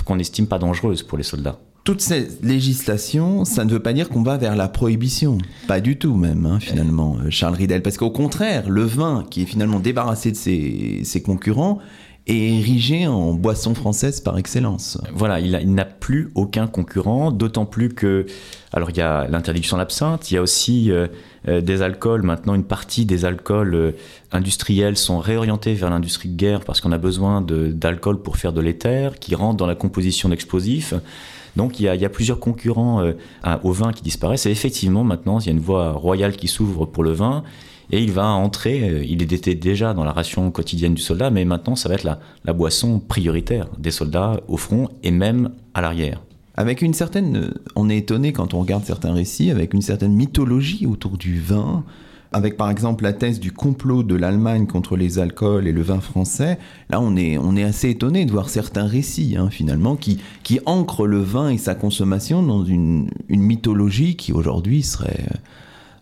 [0.06, 4.10] qu'on n'estime pas dangereuses pour les soldats toute cette législation, ça ne veut pas dire
[4.10, 5.40] qu'on va vers la prohibition.
[5.68, 7.82] Pas du tout même, hein, finalement, euh, Charles Ridel.
[7.82, 11.80] Parce qu'au contraire, le vin, qui est finalement débarrassé de ses, concurrents,
[12.28, 15.00] est érigé en boisson française par excellence.
[15.16, 18.28] Voilà, il, n'a plus aucun concurrent, d'autant plus que...
[18.74, 21.08] Alors il y a l'interdiction de l'absinthe, il y a aussi euh,
[21.48, 22.22] euh, des alcools.
[22.22, 23.96] Maintenant, une partie des alcools
[24.32, 28.62] industriels sont réorientés vers l'industrie de guerre parce qu'on a besoin d'alcool pour faire de
[28.62, 30.94] l'éther, qui rentre dans la composition d'explosifs.
[31.56, 33.14] Donc il y a, plusieurs concurrents euh,
[33.64, 34.46] au vin qui disparaissent.
[34.46, 37.44] Et effectivement, maintenant, il y a une voie royale qui s'ouvre pour le vin.
[37.92, 41.44] Et il va entrer, euh, il était déjà dans la ration quotidienne du soldat, mais
[41.44, 46.22] maintenant ça va être la, boisson prioritaire des soldats au front et même à l'arrière.
[46.56, 50.86] Avec une certaine, on est étonné quand on regarde certains récits, avec une certaine mythologie
[50.86, 51.84] autour du vin,
[52.32, 56.00] avec par exemple la thèse du complot de l'Allemagne contre les alcools et le vin
[56.00, 56.58] français,
[56.90, 60.60] là on est, on est assez étonné de voir certains récits hein, finalement qui, qui
[60.66, 65.26] ancrent le vin et sa consommation dans une, une mythologie qui aujourd'hui serait...
[65.32, 65.38] Euh,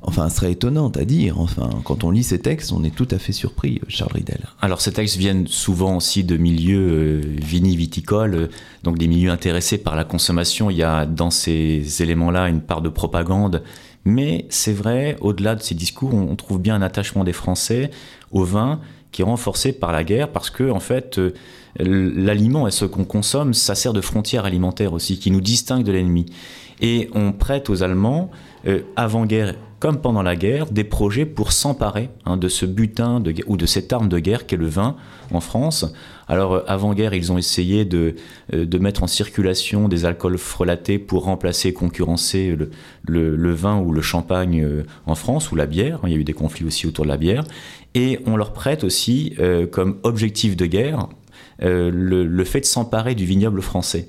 [0.02, 1.40] enfin, serait étonnante à dire.
[1.40, 4.46] Enfin, quand on lit ces textes, on est tout à fait surpris, Charles Ridel.
[4.62, 8.48] Alors, ces textes viennent souvent aussi de milieux euh, vini-viticoles, euh,
[8.84, 10.70] donc des milieux intéressés par la consommation.
[10.70, 13.62] Il y a dans ces éléments-là une part de propagande
[14.06, 17.92] mais c'est vrai, au-delà de ces discours, on, trouve bien un attachement des Français
[18.32, 18.80] au vin
[19.12, 21.34] qui est renforcé par la guerre parce que, en fait, euh,
[21.80, 25.92] l'aliment et ce qu'on consomme, ça sert de frontière alimentaire aussi, qui nous distingue de
[25.92, 26.26] l'ennemi.
[26.82, 28.30] Et on prête aux Allemands,
[28.68, 33.56] euh, avant-guerre comme pendant la guerre, des projets pour s'emparer hein, de ce butin ou
[33.56, 34.98] de cette arme de guerre qu'est le vin
[35.32, 35.94] en France.
[36.28, 38.16] Alors, euh, avant-guerre, ils ont essayé de,
[38.54, 42.58] euh, de, mettre en circulation des alcools frelatés pour remplacer et concurrencer
[43.08, 44.68] le, vin ou le champagne
[45.06, 46.02] en France, ou la bière.
[46.04, 47.46] Il y a eu des conflits aussi autour de la bière.
[47.96, 49.34] Et on leur prête aussi,
[49.72, 51.08] comme objectif de guerre,
[51.62, 54.08] le, le fait de s'emparer du vignoble français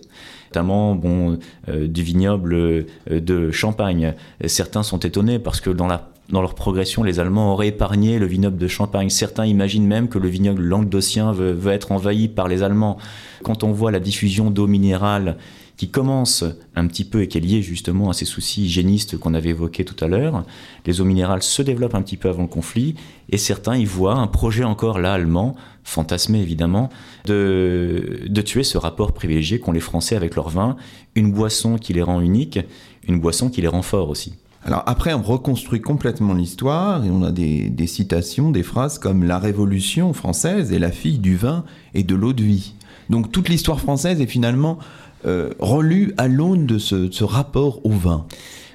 [0.51, 1.01] notamment
[1.69, 4.15] euh, du vignoble euh, de Champagne.
[4.47, 8.69] certains sont étonnés parce que dans leur progression, les Allemands auraient épargné le vignoble de
[8.69, 9.11] Champagne.
[9.11, 12.99] Certains imaginent même que le vignoble languedocien veut être envahi par les Allemands.
[13.45, 15.37] Quand on voit la diffusion d'eau minérale
[15.81, 16.45] qui commence
[16.77, 19.87] un petit peu et qui est liée justement à ces soucis hygiénistes qu'on avait évoqués
[19.87, 20.45] tout à l'heure.
[20.85, 22.97] Les eaux minérales se développent un petit peu avant le conflit
[23.31, 26.91] et certains y voient un projet encore là allemand, fantasmé évidemment,
[27.25, 30.77] de, de tuer ce rapport privilégié qu'ont les Français avec leur vin,
[31.15, 32.61] une boisson qui les rend uniques,
[33.09, 34.35] une boisson qui les rend forts aussi.
[34.67, 39.25] Alors après, on reconstruit complètement l'histoire et on a des, des, citations, des phrases comme
[39.25, 41.65] La Révolution française est la fille du vin
[41.95, 42.75] et de l'eau de vie.
[43.09, 44.79] Donc toute l'histoire française est finalement
[45.27, 48.27] euh, relu à l'aune de ce, rapport au vin.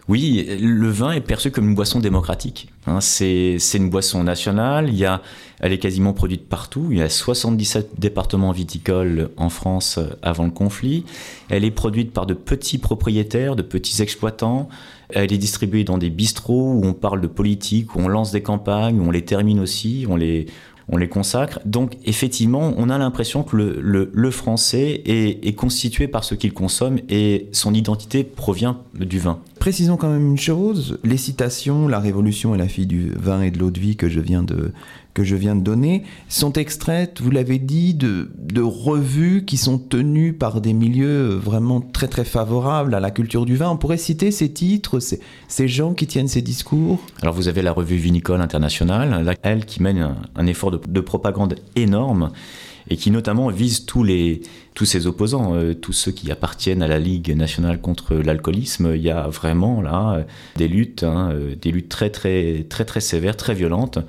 [0.07, 2.67] Oui, le vin est perçu comme une boisson démocratique.
[2.85, 3.01] Hein.
[3.01, 4.87] c'est une boisson nationale.
[4.89, 5.23] Il y a,
[5.59, 6.89] elle est quasiment produite partout.
[6.91, 11.05] Il y a 77 départements viticoles en France euh, avant le conflit.
[11.49, 14.69] Elle est produite par de petits propriétaires, de petits exploitants.
[15.09, 18.43] Elle est distribuée dans des bistrots où on parle de politique, où on lance des
[18.43, 20.45] campagnes, où on les termine aussi, on les,
[20.89, 21.59] on les consacre.
[21.65, 27.47] Donc effectivement, on a l'impression que le, français est, constitué par ce qu'il consomme et
[27.51, 29.39] son identité provient du vin.
[29.59, 33.51] Précisons quand même une chose, les citations, la révolution et la fille du vin et
[33.51, 34.73] de l'eau de vie que je viens de,
[35.15, 38.27] que je viens de donner sont extraites, vous l'avez dit, de,
[38.61, 43.55] revues qui sont tenues par des milieux vraiment très très favorables à la culture du
[43.55, 43.69] vin.
[43.69, 46.99] On pourrait citer ces titres, ces, ces gens qui tiennent ces discours?
[47.21, 52.31] Alors vous avez la revue Vinicole Internationale, elle qui mène un, effort de, propagande énorme
[52.89, 54.41] et qui notamment vise tous les
[54.73, 58.91] tous ses opposants, euh, tous ceux qui appartiennent à la Ligue nationale contre l'alcoolisme.
[58.93, 60.25] Il y a vraiment là
[60.57, 63.99] des luttes, hein, euh, des luttes très très très très sévères, très violentes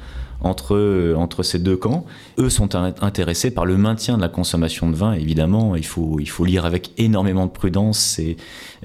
[0.40, 2.04] entre, entre ces deux camps.
[2.38, 5.76] Eux sont intéressés par le maintien de la consommation de vin, évidemment.
[5.76, 8.36] Il faut, il faut lire avec énormément de prudence ces,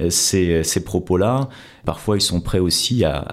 [0.10, 1.50] ces, ces propos-là.
[1.86, 3.26] Parfois, ils sont prêts aussi à,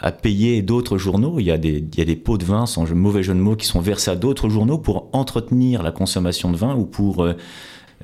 [0.00, 1.38] à, payer d'autres journaux.
[1.38, 3.40] Il y, a des, il y a des pots de vin, sans mauvais jeu de
[3.40, 7.26] mots, qui sont versés à d'autres journaux pour entretenir la consommation de vin ou pour...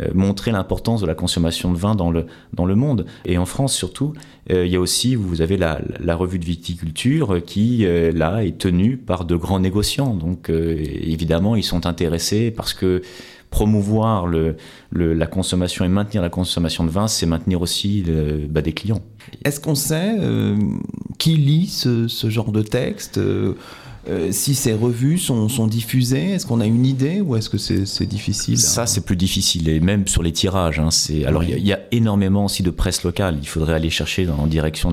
[0.00, 3.06] Euh, montrer l'importance de la consommation de vin dans le, dans le monde.
[3.24, 4.12] Et en France surtout,
[4.48, 8.96] il y a aussi, vous avez la, la revue de viticulture qui, là, est tenue
[8.96, 10.14] par de grands négociants.
[10.14, 13.02] Donc évidemment, ils sont intéressés parce que
[13.50, 14.56] promouvoir le,
[14.92, 18.04] la consommation et maintenir la consommation de vin, c'est maintenir aussi
[18.50, 19.00] bah, des clients.
[19.44, 20.56] Est-ce qu'on sait euh,
[21.18, 23.18] qui lit ce, genre de texte
[24.08, 28.06] euh, si ces revues sont, diffusées, est-ce qu'on a une idée ou est-ce que c'est
[28.06, 30.78] difficile Ça, c'est plus difficile, et même sur les tirages.
[30.78, 30.90] Hein,
[31.26, 33.38] alors, il y, a énormément aussi de presse locale.
[33.40, 34.92] Il faudrait aller chercher en direction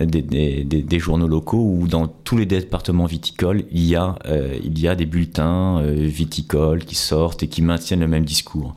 [0.00, 5.80] des, journaux locaux ou dans tous les départements viticoles, il y a, euh, des bulletins
[5.80, 8.74] euh, viticoles qui sortent et qui maintiennent le même discours.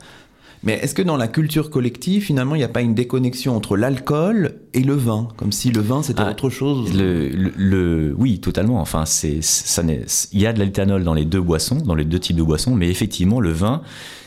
[0.64, 3.78] Mais est-ce que dans la culture collective, finalement, il n'y a pas une déconnexion entre
[3.78, 5.28] l'alcool et le vin?
[5.36, 8.80] Comme si le vin, c'était ah, autre chose le, le, Oui, totalement.
[8.80, 12.20] Enfin, c'est, ça il y a de l'éthanol dans les deux boissons, dans les deux
[12.20, 13.82] types de boissons, mais effectivement, le vin,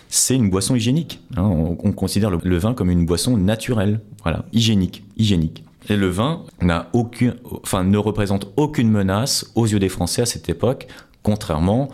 [0.09, 1.21] c'est une boisson hygiénique.
[1.37, 1.45] Hein.
[1.45, 5.65] On, considère le, vin comme une boisson naturelle, voilà, hygiénique, hygiénique.
[5.89, 10.27] Et le vin n'a aucun, enfin, ne représente aucune menace aux yeux des Français à
[10.27, 10.89] cette époque,
[11.23, 11.91] contrairement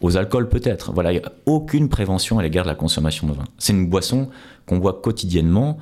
[0.00, 0.92] aux alcools peut-être.
[0.92, 3.44] Voilà, il n'y a aucune prévention à l'égard de la consommation de vin.
[3.58, 4.28] C'est une boisson
[4.66, 5.78] qu'on voit quotidiennement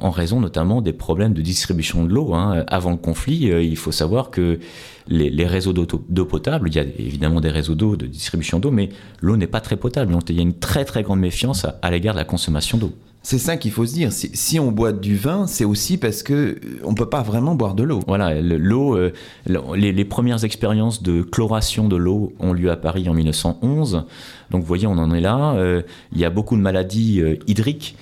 [0.00, 2.34] en raison notamment des problèmes de distribution de l'eau.
[2.34, 2.64] Hein.
[2.66, 4.58] Avant le conflit, euh, il faut savoir que
[5.06, 8.90] les, réseaux d'eau potable, il y a évidemment des réseaux d'eau, de distribution d'eau, mais
[9.20, 10.12] l'eau n'est pas très potable.
[10.12, 12.92] Donc il y a une très grande méfiance à l'égard de la consommation d'eau.
[13.28, 14.10] C'est ça qu'il faut se dire.
[14.10, 17.74] Si, on boit du vin, c'est aussi parce que euh, on peut pas vraiment boire
[17.74, 18.00] de l'eau.
[18.06, 18.96] Voilà, l'eau.
[18.96, 19.12] Euh,
[19.46, 24.06] les, premières expériences de chloration de l'eau ont lieu à Paris en 1911.
[24.50, 25.52] Donc, vous voyez, on en est là.
[25.56, 27.96] Euh, il y a beaucoup de maladies hydriques.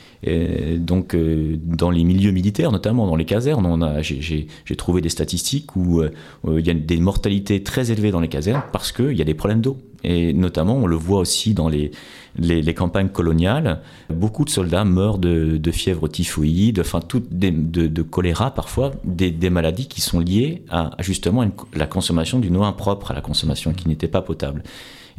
[0.78, 5.76] Donc, dans les milieux militaires, notamment dans les casernes, on a, j'ai, trouvé des statistiques
[5.76, 6.02] où
[6.48, 9.34] il y a des mortalités très élevées dans les casernes parce qu'il y a des
[9.34, 9.78] problèmes d'eau.
[10.04, 11.90] Et notamment, on le voit aussi dans les,
[12.38, 13.80] les, campagnes coloniales.
[14.08, 20.20] Beaucoup de soldats meurent de, fièvre typhoïde, enfin, de, choléra parfois, des, maladies qui sont
[20.20, 24.62] liées à, justement la consommation d'une eau impropre à la consommation, qui n'était pas potable.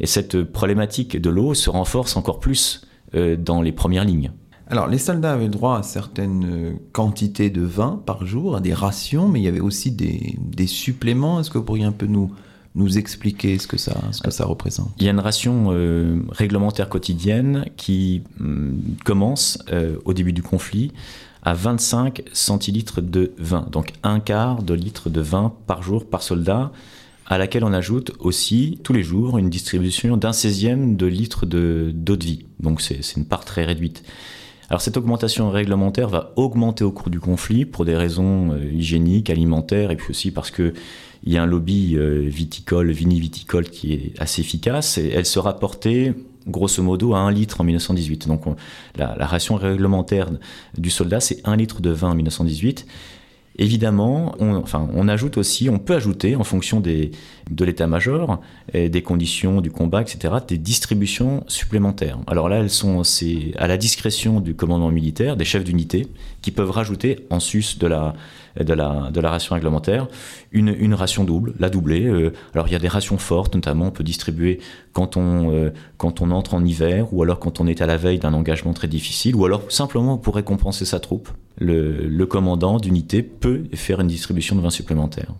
[0.00, 4.30] Et cette problématique de l'eau se renforce encore plus euh, dans les premières lignes.
[4.70, 9.26] Alors, les soldats avaient droit à certaines quantités de vin par jour, à des rations,
[9.26, 11.40] mais il y avait aussi des, suppléments.
[11.40, 12.30] Est-ce que vous pourriez un peu nous,
[12.98, 14.90] expliquer ce que ça, ce que ça représente?
[14.98, 20.42] Il y a une ration euh, réglementaire quotidienne qui hum, commence euh, au début du
[20.42, 20.92] conflit
[21.42, 26.22] à 25 centilitres de vin, donc un quart de litre de vin par jour par
[26.22, 26.72] soldat,
[27.26, 32.16] à laquelle on ajoute aussi tous les jours une distribution d'un 16e de litre d'eau
[32.16, 32.44] de, vie.
[32.60, 34.02] Donc c'est une part très réduite.
[34.68, 39.30] Alors cette augmentation réglementaire va augmenter au cours du conflit pour des raisons euh, hygiéniques,
[39.30, 40.74] alimentaires et puis aussi parce que
[41.24, 45.38] il y a un lobby euh, viticole, viniviticole qui est assez efficace et elle se
[45.38, 46.14] rapportait
[46.46, 48.28] grosso modo à 1 litre en 1918.
[48.28, 48.42] Donc
[48.96, 50.28] la, la, ration réglementaire
[50.76, 52.86] du soldat, c'est 1 litre de vin en 1918.
[53.58, 57.10] Évidemment, on, enfin, on ajoute aussi, on peut ajouter en fonction de
[57.64, 58.40] l'état-major,
[58.72, 62.18] des conditions du combat, etc., des distributions supplémentaires.
[62.28, 63.02] Alors là, elles sont
[63.56, 66.06] à la discrétion du commandant militaire, des chefs d'unité,
[66.40, 68.14] qui peuvent rajouter en sus de la,
[68.64, 70.08] de la, de la ration réglementaire
[70.52, 72.06] une, une ration double, la doublée.
[72.06, 74.60] Euh, alors il y a des rations fortes, notamment on peut distribuer
[74.92, 77.96] quand on, euh, quand on entre en hiver, ou alors quand on est à la
[77.96, 81.28] veille d'un engagement très difficile, ou alors simplement pour récompenser sa troupe
[81.60, 85.34] le, commandant d'unité peut faire une distribution de vin supplémentaire.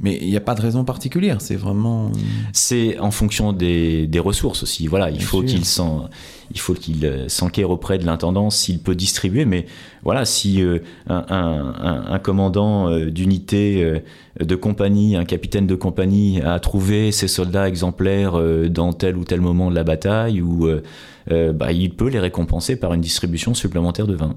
[0.00, 2.10] Mais il n'y a pas de raison particulière, c'est vraiment.
[2.52, 4.88] C'est en fonction des, ressources aussi.
[4.88, 6.08] Voilà, il faut qu'il s'en,
[6.50, 9.44] il faut qu'il euh, s'enquère auprès de l'intendant s'il peut distribuer.
[9.44, 9.66] Mais
[10.02, 14.02] voilà, si euh, un, commandant euh, d'unité
[14.40, 19.40] de compagnie, un capitaine de compagnie a trouvé ses soldats exemplaires dans tel ou tel
[19.40, 20.68] moment de la bataille, ou
[21.28, 24.36] bah, il peut les récompenser par une distribution supplémentaire de vin.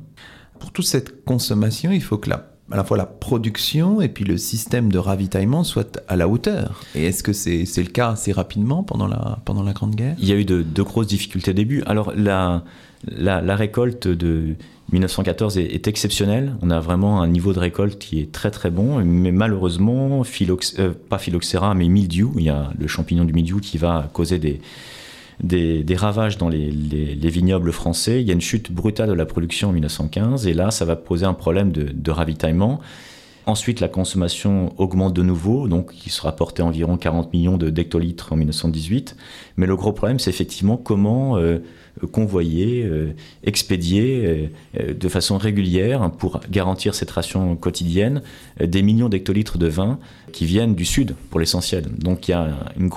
[0.59, 4.25] Pour toute cette consommation, il faut que la, à la fois la production et puis
[4.25, 6.81] le système de ravitaillement soient à la hauteur.
[6.95, 10.15] Et est-ce que c'est le cas assez rapidement pendant la, pendant la Grande Guerre?
[10.19, 11.83] Il y a eu de, grosses difficultés au début.
[11.85, 12.63] Alors la,
[13.05, 14.55] la, récolte de
[14.91, 16.55] 1914 est, exceptionnelle.
[16.61, 19.03] On a vraiment un niveau de récolte qui est très très bon.
[19.03, 23.77] Mais malheureusement, euh, pas phylloxéra, mais mildiou, il y a le champignon du mildiou qui
[23.77, 24.59] va causer des,
[25.41, 26.69] des, ravages dans les,
[27.29, 28.21] vignobles français.
[28.21, 30.95] Il y a une chute brutale de la production en 1915 et là, ça va
[30.95, 32.79] poser un problème de, ravitaillement.
[33.47, 37.69] Ensuite, la consommation augmente de nouveau, donc qui sera portée à environ 40 millions de
[37.69, 39.15] d'hectolitres en 1918.
[39.55, 41.59] Mais le gros problème, c'est effectivement comment euh,
[42.11, 48.21] convoyer, euh, expédier euh, de façon régulière pour garantir cette ration quotidienne
[48.59, 49.97] des millions d'hectolitres de vin
[50.33, 51.85] qui viennent du sud pour l'essentiel.
[51.99, 52.89] Donc il y a une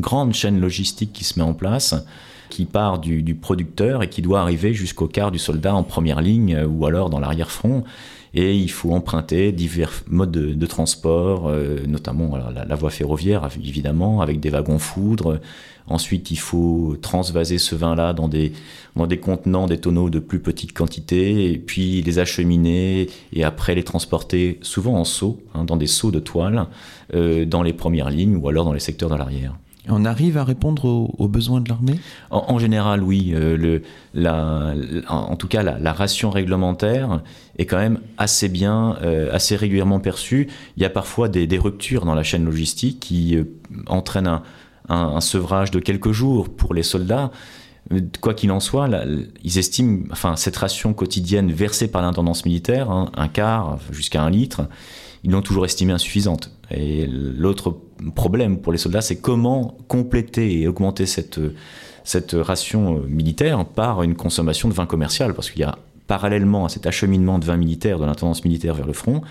[0.00, 1.96] grande chaîne logistique qui se met en place
[2.50, 6.20] qui part du, du producteur et qui doit arriver jusqu'au quart du soldat en première
[6.20, 7.82] ligne ou alors dans l'arrière-front
[8.34, 14.40] et il faut emprunter divers modes de, transport, euh, notamment la, voie ferroviaire évidemment, avec
[14.40, 15.38] des wagons foudres.
[15.86, 18.52] Ensuite, il faut transvaser ce vin-là dans des,
[18.96, 23.82] dans des contenants, des tonneaux de plus petite quantité, puis les acheminer, et après les
[23.82, 26.66] transporter souvent en seaux, hein, dans des seaux de toile,
[27.14, 29.56] euh, dans les premières lignes ou alors dans les secteurs de l'arrière.
[29.88, 31.98] On arrive à répondre aux, besoins de l'armée?
[32.30, 33.32] En, général, oui.
[33.34, 33.80] Euh,
[35.08, 37.20] en tout cas, la, ration réglementaire
[37.58, 40.48] est quand même assez bien, euh, assez régulièrement perçue.
[40.76, 43.44] Il y a parfois des, ruptures dans la chaîne logistique qui euh,
[43.86, 44.40] entraînent
[44.88, 47.32] un, sevrage de quelques jours pour les soldats.
[48.20, 48.88] Quoi qu'il en soit,
[49.42, 54.30] ils estiment, enfin, cette ration quotidienne versée par l'intendance militaire, hein, un quart jusqu'à un
[54.30, 54.62] litre,
[55.24, 56.52] ils l'ont toujours estimée insuffisante.
[56.70, 57.76] Et l'autre
[58.10, 61.40] problème pour les soldats, c'est comment compléter et augmenter cette,
[62.04, 66.64] cette ration euh, militaire par une consommation de vin commercial, parce qu'il y a parallèlement
[66.64, 69.22] à cet acheminement de vin militaire de l'intendance militaire vers le front,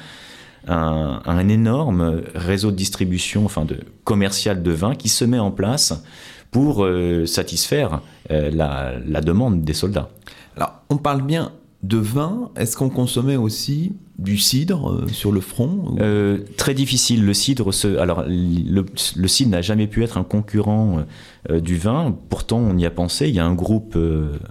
[0.67, 6.03] un, énorme réseau de distribution, enfin de commercial de vin qui se met en place
[6.51, 10.09] pour euh, satisfaire euh, la, la demande des soldats.
[10.55, 11.51] Alors, on parle bien
[11.83, 12.51] de vin.
[12.55, 17.25] Est-ce qu'on consommait aussi du cidre euh, sur le front euh, Très difficile.
[17.25, 21.03] Le cidre, alors le, cidre n'a jamais pu être un concurrent
[21.49, 22.15] euh, du vin.
[22.29, 23.29] Pourtant, on y a pensé.
[23.29, 23.97] Il y a un groupe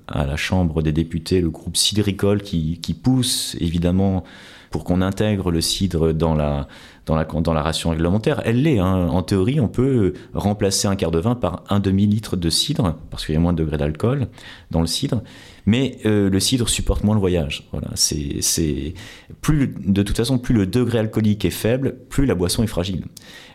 [0.09, 4.25] à la Chambre des députés, le groupe cidricole, qui, pousse évidemment
[4.71, 6.69] pour qu'on intègre le cidre dans la,
[7.07, 8.43] dans la, dans la ration réglementaire.
[8.45, 8.79] Elle l'est.
[8.79, 9.09] Hein.
[9.09, 13.25] En théorie, on peut remplacer un quart de vin par un demi-litre de cidre, parce
[13.25, 14.29] qu'il y a moins de degrés d'alcool
[14.71, 15.23] dans le cidre.
[15.67, 17.69] Mais euh, le cidre supporte moins le voyage.
[17.73, 18.95] Voilà, c'est
[19.41, 23.05] plus de toute façon plus le degré alcoolique est faible, plus la boisson est fragile.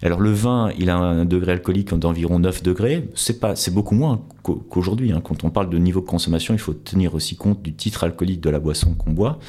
[0.03, 3.09] Alors le vin, il a un degré alcoolique d'environ 9 degrés.
[3.15, 5.11] C'est pas, c'est beaucoup moins qu'aujourd'hui.
[5.11, 5.21] Hein.
[5.23, 8.41] Quand on parle de niveau de consommation, il faut tenir aussi compte du titre alcoolique
[8.41, 9.39] de la boisson qu'on boit.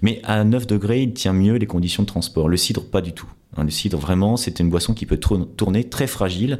[0.00, 2.48] Mais à 9 degrés, il tient mieux les conditions de transport.
[2.48, 3.28] Le cidre, pas du tout.
[3.56, 3.64] Hein.
[3.64, 6.58] Le cidre, vraiment, c'est une boisson qui peut tourner très fragile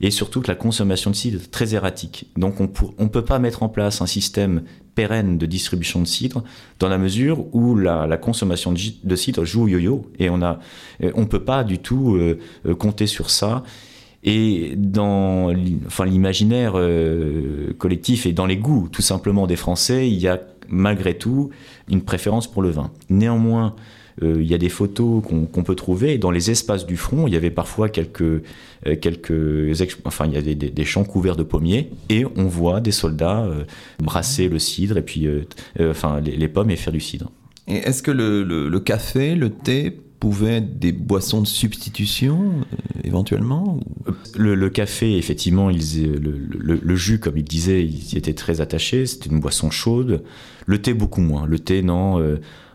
[0.00, 2.26] et surtout que la consommation de cidre est très erratique.
[2.36, 2.70] Donc on
[3.02, 4.62] ne peut pas mettre en place un système
[4.94, 6.42] pérenne de distribution de cidre
[6.78, 10.58] dans la mesure où la, consommation de, cidre joue au yo-yo et on a,
[11.02, 13.62] euh, on peut pas du tout euh, euh, compter sur ça.
[14.24, 16.74] Et dans l'imaginaire
[17.78, 21.50] collectif et dans les goûts tout simplement des Français, il y a malgré tout
[21.88, 22.90] une préférence pour le vin.
[23.10, 23.76] Néanmoins,
[24.22, 26.18] il y a des photos qu'on peut trouver.
[26.18, 30.36] dans les espaces du front, il y avait parfois quelques, euh, quelques enfin, il y
[30.36, 33.64] a des, champs couverts de pommiers et on voit des soldats euh,
[33.98, 35.28] brasser le cidre et puis,
[35.80, 37.30] enfin, les, pommes et faire du cidre.
[37.66, 42.54] Et est-ce que le, café, le thé pouvaient être des boissons de substitution
[43.04, 43.78] éventuellement
[44.36, 49.06] le, café, effectivement, ils, le, le, jus, comme il disait, ils y étaient très attachés.
[49.06, 50.22] C'était une boisson chaude.
[50.66, 51.46] Le thé, beaucoup moins.
[51.46, 52.18] Le thé, non.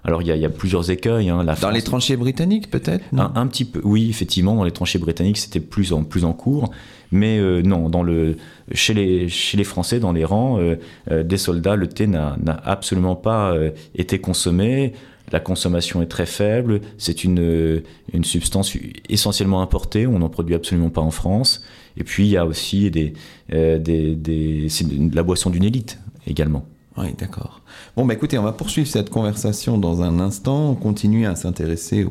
[0.05, 1.29] Alors il y, a, plusieurs écueils.
[1.29, 1.45] Hein.
[1.61, 5.61] dans les tranchées britanniques peut-être un, petit peu, oui, effectivement, dans les tranchées britanniques c'était
[5.61, 6.71] plus en, plus en cours.
[7.11, 8.37] Mais euh, non, dans le,
[8.73, 10.77] chez, les, chez les Français, dans les rangs euh,
[11.11, 12.35] euh, des soldats, le thé n'a
[12.65, 13.55] absolument pas
[13.95, 14.93] été consommé.
[15.31, 16.81] La consommation est très faible.
[16.97, 17.81] C'est une,
[18.13, 18.77] une substance
[19.07, 20.05] essentiellement importée.
[20.05, 21.63] On n'en produit absolument pas en France.
[21.97, 23.13] Et puis il y a aussi des,
[23.49, 26.65] des, des de la boisson d'une élite également.
[26.97, 27.61] Oui, d'accord.
[27.95, 30.71] Bon, bah écoutez, on va poursuivre cette conversation dans un instant.
[30.71, 32.05] On continue à s'intéresser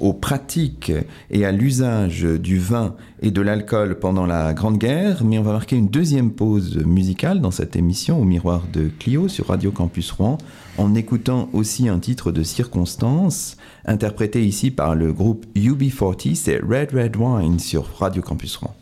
[0.00, 0.92] aux, pratiques
[1.30, 5.52] et à l'usage du vin et de l'alcool pendant la Grande Guerre, mais on va
[5.52, 10.12] marquer une deuxième pause musicale dans cette émission au miroir de Clio sur Radio Campus
[10.12, 10.38] Rouen,
[10.78, 13.56] en écoutant aussi un titre de circonstance,
[13.86, 18.76] interprété ici par le groupe UB40, c'est Red Red Wine sur Radio Campus Rouen.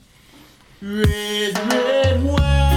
[0.82, 2.75] Red, red wine.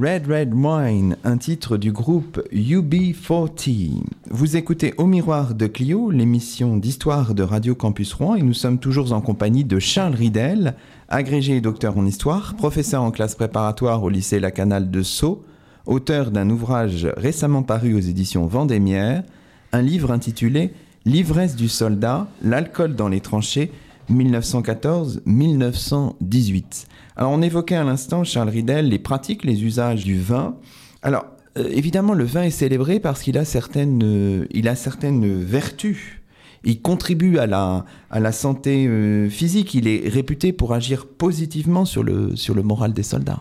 [0.00, 4.04] Red Red Wine, un titre du groupe UB40.
[4.30, 8.78] Vous écoutez Au Miroir de Clio, l'émission d'histoire de Radio Campus Rouen, et nous sommes
[8.78, 10.76] toujours en compagnie de Charles Ridel,
[11.08, 15.44] agrégé docteur en histoire, professeur en classe préparatoire au lycée La Canale de Sceaux,
[15.84, 19.24] auteur d'un ouvrage récemment paru aux éditions Vendémiaire,
[19.72, 20.70] un livre intitulé
[21.06, 23.72] L'ivresse du soldat, l'alcool dans les tranchées,
[24.12, 26.86] 1914-1918.
[27.18, 30.54] Alors on évoquait à l'instant, Charles Ridel, les pratiques, les usages du vin.
[31.02, 31.26] Alors
[31.58, 36.20] euh, évidemment, le vin est célébré parce qu'il a certaines, euh, a certaines vertus.
[36.62, 39.74] Il contribue à la, à la santé euh, physique.
[39.74, 43.40] Il est réputé pour agir positivement sur le, sur le moral des soldats.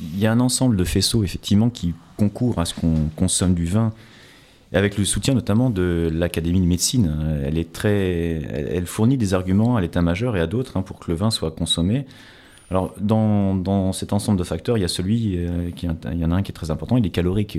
[0.00, 3.64] Il y a un ensemble de faisceaux, effectivement, qui concourent à ce qu'on consomme du
[3.64, 3.92] vin
[4.72, 7.42] avec le soutien notamment de l'Académie de médecine.
[7.44, 11.10] Elle, est très, elle fournit des arguments à l'état-major et à d'autres hein, pour que
[11.10, 12.04] le vin soit consommé.
[12.70, 16.32] Alors, dans, cet ensemble de facteurs, il y a celui, euh, qui, il y en
[16.32, 17.58] a un qui est très important, il est calorique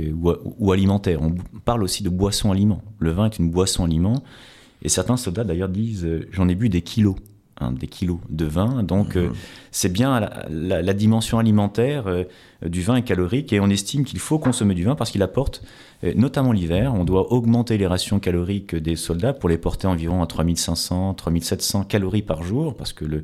[0.59, 1.21] ou, alimentaire.
[1.21, 2.81] On parle aussi de boisson-aliment.
[2.99, 4.21] Le vin est une boisson-aliment.
[4.81, 7.15] Et certains soldats, d'ailleurs, disent euh, J'en ai bu des kilos.
[7.59, 8.83] Hein, des kilos de vin.
[8.83, 9.33] Donc, euh, mhm.
[9.71, 12.05] c'est bien la, dimension alimentaire
[12.63, 13.53] du vin est calorique.
[13.53, 15.63] Et on estime qu'il faut consommer du vin parce qu'il apporte,
[16.15, 20.27] notamment l'hiver, on doit augmenter les rations caloriques des soldats pour les porter environ à
[20.27, 22.75] 3500, 3700 calories par jour.
[22.75, 23.23] Parce que le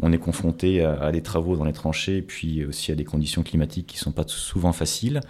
[0.00, 3.86] on est confronté à, des travaux dans les tranchées, puis aussi à des conditions climatiques
[3.86, 5.20] qui ne sont pas souvent faciles.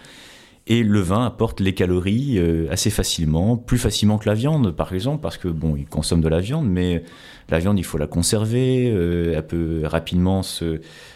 [0.67, 4.95] Et le vin apporte les calories euh, assez facilement, plus facilement que la viande, par
[4.95, 7.03] exemple, parce que bon, il consomme de la viande, mais
[7.51, 8.91] la viande, il faut la conserver.
[8.91, 10.41] Euh, elle peut rapidement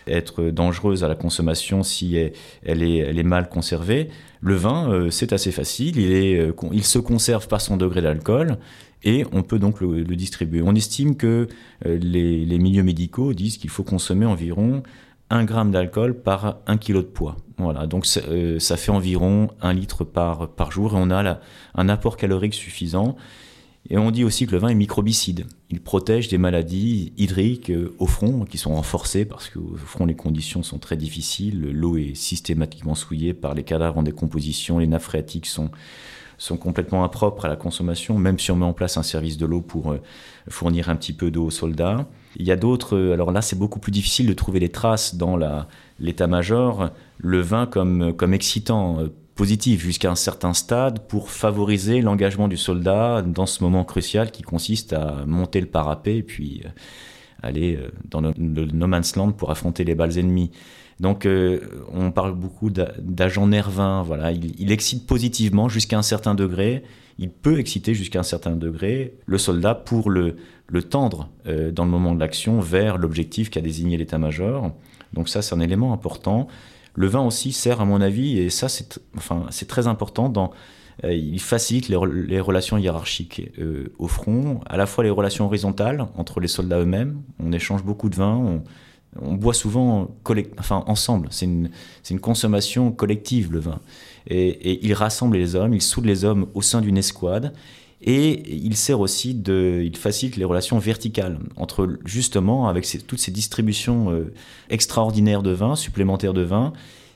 [0.07, 2.17] être dangereuse à la consommation si
[2.63, 4.09] elle, est, mal conservée.
[4.43, 5.99] Le vin, euh, c'est assez facile.
[5.99, 8.59] Il se conserve par son degré d'alcool
[9.05, 10.63] et on peut donc le, distribuer.
[10.63, 11.49] On estime que
[11.87, 14.83] euh, les, milieux médicaux disent qu'il faut consommer environ
[15.31, 17.37] 1 gramme d'alcool par 1 kg de poids.
[17.59, 21.41] Voilà, donc euh, ça fait environ 1 litre par, par jour et on a
[21.75, 23.17] un apport calorique suffisant.
[23.91, 25.47] Et on dit aussi que le vin est microbicide.
[25.71, 30.15] Il protège des maladies hydriques euh, au front qui sont renforcées parce qu'au front les
[30.17, 31.71] conditions sont très difficiles.
[31.73, 35.71] L'eau est systématiquement souillée par les cadavres en décomposition, les nappes phréatiques sont
[36.39, 39.45] sont complètement impropres à la consommation, même si on met en place un service de
[39.45, 40.01] l'eau pour euh,
[40.49, 42.07] fournir un petit peu d'eau aux soldats.
[42.37, 45.17] Il y a d'autres, euh, alors là c'est beaucoup plus difficile de trouver les traces
[45.17, 45.37] dans
[45.99, 52.49] l'état-major, le vin comme, comme excitant, euh, positif jusqu'à un certain stade pour favoriser l'engagement
[52.49, 56.63] du soldat dans ce moment crucial qui consiste à monter le parapet et puis
[57.45, 57.79] aller
[58.11, 60.51] dans le no man's land pour affronter les balles ennemies.
[61.01, 61.61] Donc euh,
[61.93, 66.83] on parle beaucoup d'agents nervins, voilà, il, excite positivement jusqu'à un certain degré,
[67.19, 70.37] il peut exciter jusqu'à un certain degré le soldat pour le,
[70.91, 74.73] tendre euh, dans le moment de l'action vers l'objectif qu'a désigné l'état-major.
[75.13, 76.49] Donc ça c'est un élément important.
[76.95, 80.51] Le vin aussi sert à mon avis, et ça c'est enfin, très important dans...
[81.05, 83.53] Euh, il facilite les, relations hiérarchiques
[84.01, 87.23] au front, à la fois les relations horizontales entre les soldats eux-mêmes.
[87.39, 88.61] On échange beaucoup de vin,
[89.21, 90.11] boit souvent
[90.59, 91.29] enfin, ensemble.
[91.31, 91.71] C'est une,
[92.11, 93.81] une, consommation collective, le vin.
[94.27, 97.53] Et, il rassemble les hommes, il soude les hommes au sein d'une escouade.
[98.01, 99.83] Et il sert aussi de.
[99.85, 104.33] Il facilite les relations verticales entre, justement, avec toutes ces distributions euh,
[104.71, 106.73] extraordinaires de vin, supplémentaires de vin.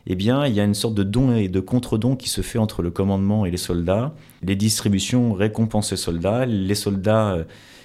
[0.06, 2.58] Eh bien, il y a une sorte de don et de contre-don qui se fait
[2.58, 4.12] entre le commandement et les soldats.
[4.42, 6.46] Les distributions récompensent les soldats.
[6.46, 7.44] Les soldats euh,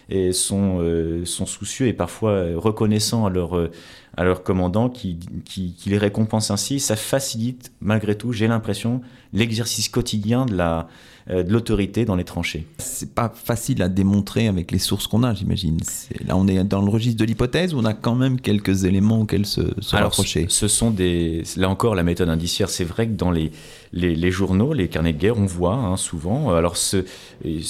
[0.09, 3.71] et sont, euh, sont soucieux et parfois reconnaissants à leur, euh,
[4.15, 6.79] à leur commandant qui, qui, qui, les récompense ainsi.
[6.79, 9.01] Ça facilite, malgré tout, j'ai l'impression,
[9.33, 10.83] l'exercice quotidien de la, euh,
[11.29, 12.65] de l'autorité dans les tranchées.
[12.77, 15.77] C'est pas facile à démontrer avec les sources qu'on a, j'imagine.
[16.25, 19.21] Là, on est dans le registre de l'hypothèse où on a quand même quelques éléments
[19.21, 21.43] auxquels se, se Alors, Ce sont des.
[21.57, 23.51] Là encore, la méthode indiciaire, c'est vrai que dans les,
[23.93, 26.51] les, les, journaux, les carnets de guerre, on voit hein, souvent.
[26.51, 27.05] Alors, ce,
[27.43, 27.63] il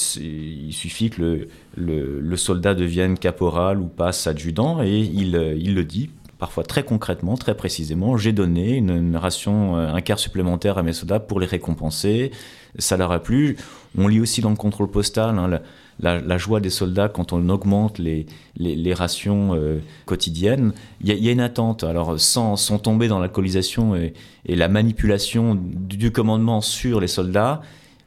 [0.74, 5.84] suffit que le, le, le, soldat devienne caporal ou passe adjudant et il, il le
[5.84, 6.10] dit
[6.40, 10.94] parfois très concrètement, très précisément, j'ai donné une, ration, euh, un quart supplémentaire à mes
[10.94, 12.32] soldats pour les récompenser
[12.78, 13.58] ça leur a plu.
[13.98, 15.60] On lit aussi dans le contrôle postal hein,
[16.00, 18.28] la, joie des soldats quand on augmente les,
[18.58, 20.74] les, rations euh, quotidiennes.
[21.02, 21.84] Il y, a une attente.
[21.84, 24.14] Alors, sans, sans tomber dans l'alcoolisation et,
[24.46, 27.62] et, la manipulation du, commandement sur les soldats,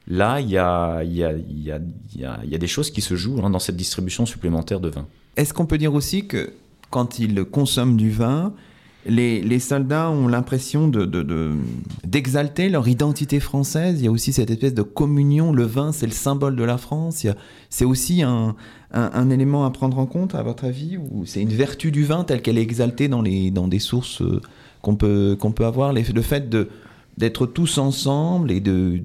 [0.07, 1.79] là, il y a, y, a, y, a,
[2.45, 5.07] y a, des choses qui se jouent hein, dans cette distribution supplémentaire de vin.
[5.35, 6.53] Est-ce qu'on peut dire aussi que
[6.91, 8.53] quand ils consomment du vin,
[9.05, 10.87] les, soldats ont l'impression
[12.03, 13.99] d'exalter de, leur identité française.
[13.99, 15.51] Il y a aussi cette espèce de communion.
[15.51, 17.25] Le vin, c'est le symbole de la France.
[17.69, 18.55] C'est aussi un,
[19.29, 22.41] élément à prendre en compte, à votre avis Ou c'est une vertu du vin telle
[22.41, 24.39] qu'elle est exaltée dans, les, dans des sources euh,
[24.81, 25.93] qu'on peut, peut avoir?
[25.93, 26.55] Le fait
[27.17, 28.99] d'être tous ensemble et de,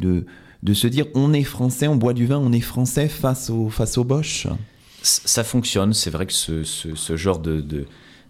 [0.63, 3.71] de, se dire on est français, on boit du vin, on est français face au,
[3.71, 4.47] face au Bosch
[5.07, 7.87] Ça fonctionne, c'est vrai que ce, ce, genre de,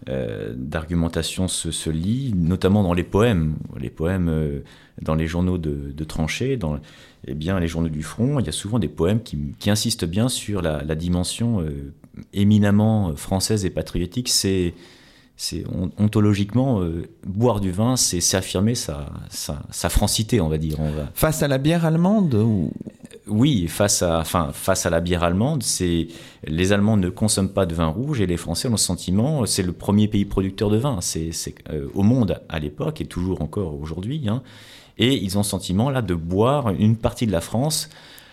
[0.09, 3.55] euh, d'argumentation se, se, lit, notamment dans les poèmes.
[3.79, 4.59] Les poèmes euh,
[5.01, 6.79] dans les journaux de, tranchées, dans
[7.27, 10.05] eh bien, les journaux du front, il y a souvent des poèmes qui, qui insistent
[10.05, 11.93] bien sur la, dimension euh,
[12.33, 14.29] éminemment française et patriotique.
[14.29, 14.75] C'est
[15.39, 15.65] c'est
[15.99, 16.81] ontologiquement
[17.23, 20.77] boire du vin, c'est affirmer sa, sa, francité, on va dire.
[21.13, 22.71] Face à la bière allemande ou...
[23.27, 26.07] Oui, face à, enfin, face à la bière allemande, c'est
[26.45, 29.63] les Allemands ne consomment pas de vin rouge et les Français ont le sentiment, c'est
[29.63, 31.31] le premier pays producteur de vin, c'est
[31.69, 34.43] euh, au monde à l'époque et toujours encore aujourd'hui, hein,
[34.97, 37.89] et ils ont le sentiment là de boire une partie de la France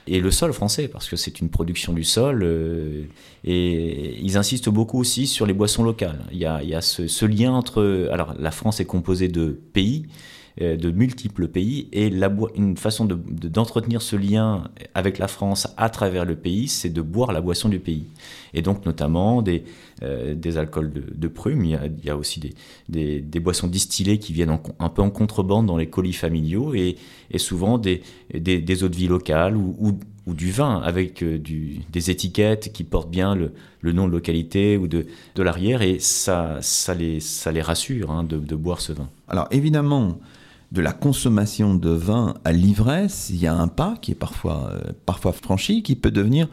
[0.06, 2.42] et le sol français, parce que c'est une production du sol.
[2.42, 3.04] Euh,
[3.44, 6.20] et ils insistent beaucoup aussi sur les boissons locales.
[6.30, 8.08] Il y a, ce, ce, lien entre...
[8.12, 10.06] Alors, la France est composée de pays,
[10.58, 12.12] de multiples pays, et
[12.54, 17.02] une façon d'entretenir de, ce lien avec la France à travers le pays, c'est de
[17.02, 18.04] boire la boisson du pays.
[18.54, 19.64] Et donc, notamment, des,
[20.02, 22.40] euh, des alcools de, de prune, il y, a, aussi
[22.88, 26.74] des, des, boissons distillées qui viennent en, un peu en contrebande dans les colis familiaux,
[26.74, 26.96] et,
[27.36, 28.02] souvent des,
[28.32, 33.52] eaux de vie locales ou, du vin avec euh, des étiquettes qui portent bien le,
[33.92, 38.24] nom de localité ou de, de l'arrière et ça, ça, les, ça les rassure hein,
[38.24, 39.08] de, boire ce vin.
[39.28, 40.18] Alors évidemment,
[40.74, 44.70] de la consommation de vin à l'ivresse, il y a un pas qui est parfois,
[44.72, 46.48] euh, parfois franchi qui peut devenir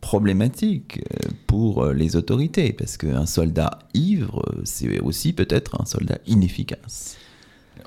[0.00, 7.18] problématique euh, pour les autorités parce qu'un soldat ivre, c'est aussi peut-être un soldat inefficace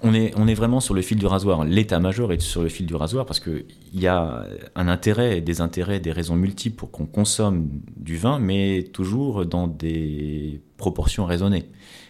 [0.04, 1.64] on est, on est vraiment sur le fil du rasoir.
[1.64, 6.00] L'état-major est sur le fil du rasoir parce qu'il y a un intérêt, des intérêts,
[6.00, 11.70] des raisons multiples pour qu'on consomme du vin, mais toujours dans des proportions raisonnées,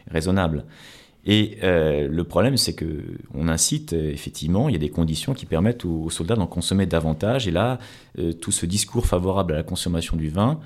[0.10, 0.66] raisonnables.
[1.30, 3.04] Et euh, le problème, c'est que
[3.34, 7.50] on incite effectivement, il y a des conditions qui permettent aux, soldats d'en consommer davantage.
[7.50, 7.80] Et là,
[8.18, 10.60] euh, tout ce discours favorable à la consommation du vin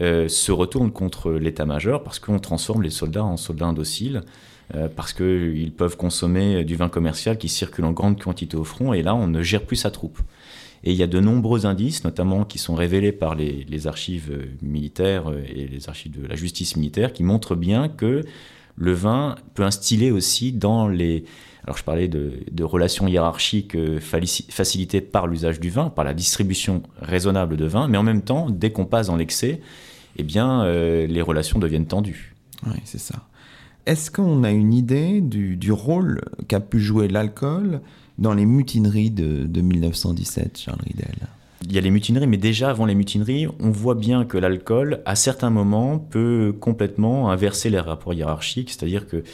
[0.00, 4.22] euh, se retourne contre l'état-major parce qu'on transforme les soldats en soldats indociles.
[4.74, 8.92] Euh, parce qu'ils peuvent consommer du vin commercial qui circule en grande quantité au front,
[8.92, 10.18] et là, on ne gère plus sa troupe.
[10.84, 15.32] Et il y a de nombreux indices, notamment qui sont révélés par les, archives militaires
[15.48, 18.26] et les archives de la justice militaire, qui montrent bien que
[18.78, 21.24] le vin peut instiller aussi dans les...
[21.64, 27.56] Alors je parlais de, relations hiérarchiques facilitées par l'usage du vin, par la distribution raisonnable
[27.56, 29.60] de vin, mais en même temps, dès qu'on passe dans l'excès,
[30.16, 32.34] eh bien, euh, les relations deviennent tendues.
[32.66, 33.16] Oui, c'est ça.
[33.84, 37.80] Est-ce qu'on a une idée du, rôle qu'a pu jouer l'alcool
[38.16, 41.28] dans les mutineries de, de 1917, Charles Ridel
[41.64, 45.02] il y a les mutineries, mais déjà avant les mutineries, on voit bien que l'alcool,
[45.04, 49.24] à certains moments, peut complètement inverser les rapports hiérarchiques, c'est-à-dire que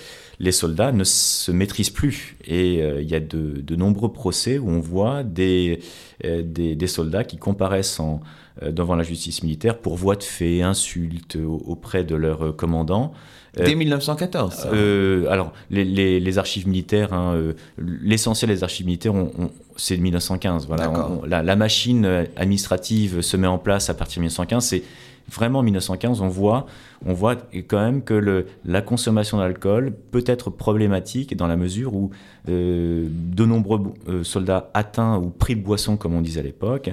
[0.40, 2.36] les soldats ne se maîtrisent plus.
[2.46, 5.80] Et euh, il y a de, nombreux procès où on voit des,
[6.24, 8.20] euh, des, soldats qui comparaissent en,
[8.62, 13.12] euh, devant la justice militaire pour voie de fait, insultes auprès de leur commandant.
[13.56, 19.14] Dès 1914 euh, Alors, les, les, les, archives militaires, hein, euh, l'essentiel des archives militaires,
[19.14, 20.66] on, on, c'est de 1915.
[20.66, 24.64] Voilà, on, la, la, machine administrative se met en place à partir de 1915.
[24.64, 24.82] C'est
[25.30, 26.66] vraiment 1915, on voit,
[27.04, 27.36] on voit
[27.68, 32.10] quand même que la consommation d'alcool peut être problématique dans la mesure où
[32.48, 36.90] euh, de nombreux euh, soldats atteints ou pris de boisson, comme on disait à l'époque,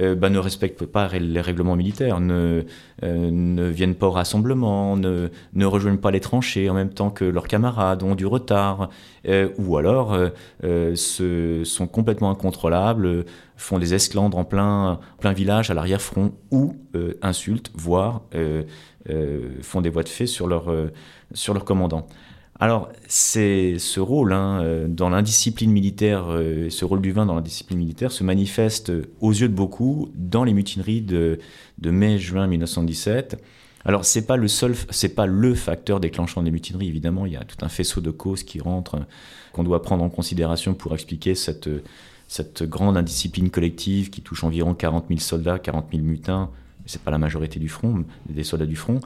[0.00, 2.64] euh, bah, ne respectent pas les règlements militaires, ne,
[3.02, 7.24] ne viennent pas au rassemblement, ne, ne, rejoignent pas les tranchées en même temps que
[7.24, 8.90] leurs camarades, ont du retard,
[9.58, 10.16] ou alors
[10.62, 13.24] se, sont complètement incontrôlables,
[13.56, 14.98] font des esclandres en plein
[15.34, 16.76] village à l'arrière-front, ou
[17.22, 18.22] insultent, voire
[19.62, 20.72] font des voies de fait sur leur,
[21.32, 22.06] sur leur commandant.
[22.60, 27.36] Alors, c'est ce rôle hein, euh, dans l'indiscipline militaire, euh, ce rôle du vin dans
[27.36, 28.90] la discipline militaire se manifeste
[29.20, 31.38] aux yeux de beaucoup dans les mutineries de,
[31.84, 33.40] mai-juin 1917.
[33.84, 36.88] Alors, c'est pas pas le facteur déclenchant des mutineries.
[36.88, 39.06] Évidemment, il y a tout un faisceau de causes qui rentrent,
[39.52, 41.70] qu'on doit prendre en considération pour expliquer cette,
[42.26, 46.50] cette grande indiscipline collective qui touche environ 40 000 soldats, 40 000 mutins.
[46.88, 49.00] C'est pas la majorité du front, des soldats du front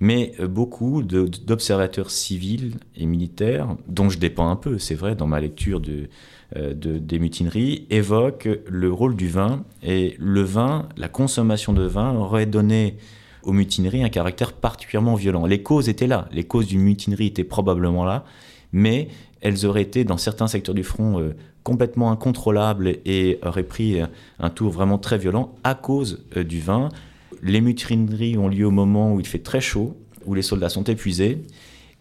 [0.00, 5.26] mais euh, beaucoup d'observateurs civils et militaires, dont je dépends un peu, c'est vrai, dans
[5.26, 9.64] ma lecture euh, de, des mutineries, évoquent le rôle du vin.
[9.82, 12.96] Et le vin, la consommation de vin aurait donné
[13.42, 15.46] aux mutineries un caractère particulièrement violent.
[15.46, 18.24] Les causes étaient là, les causes d'une mutinerie étaient probablement là,
[18.72, 19.08] mais
[19.40, 23.98] elles auraient été, dans certains secteurs du front, euh, complètement incontrôlables et auraient pris
[24.38, 26.90] un tour vraiment très violent à cause du vin.
[27.42, 30.84] Les mutineries ont lieu au moment où il fait très chaud, où les soldats sont
[30.84, 31.42] épuisés,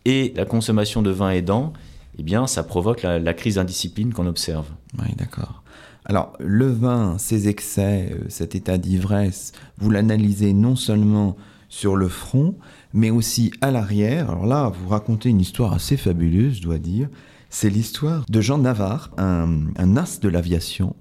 [0.06, 1.74] et la consommation de vin aidant,
[2.18, 4.68] eh bien, ça provoque la, crise d'indiscipline qu'on observe.
[5.00, 5.64] Oui, d'accord.
[6.06, 11.36] Alors, le vin, ses excès, euh, cet état d'ivresse, vous l'analysez non seulement
[11.68, 12.56] sur le front,
[12.94, 14.30] mais aussi à l'arrière.
[14.30, 17.10] Alors là, vous racontez une histoire assez fabuleuse, je dois dire.
[17.50, 20.96] C'est l'histoire de Jean Navarre, un, un as de l'aviation,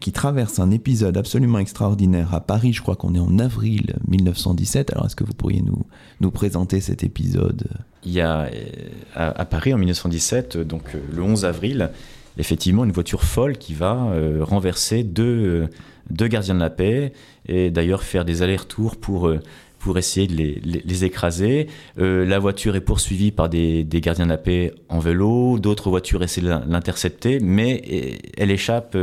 [0.00, 2.72] qui traverse un épisode absolument extraordinaire à Paris.
[2.72, 4.92] Je crois qu'on est en avril 1917.
[4.92, 5.84] Alors, est-ce que vous pourriez nous,
[6.20, 7.64] nous présenter cet épisode?
[8.04, 8.50] Il y a euh,
[9.14, 11.90] à, Paris en 1917, euh, donc euh, le 11 avril,
[12.38, 15.66] effectivement une voiture folle qui va renverser deux,
[16.10, 17.12] deux gardiens de la paix
[17.48, 19.28] et d'ailleurs faire des allers-retours pour,
[19.80, 21.66] pour essayer de les, écraser.
[21.96, 26.22] La voiture est poursuivie par des, des gardiens de la paix en vélo, d'autres voitures
[26.22, 28.96] essaient de l'in- l'intercepter, mais elle échappe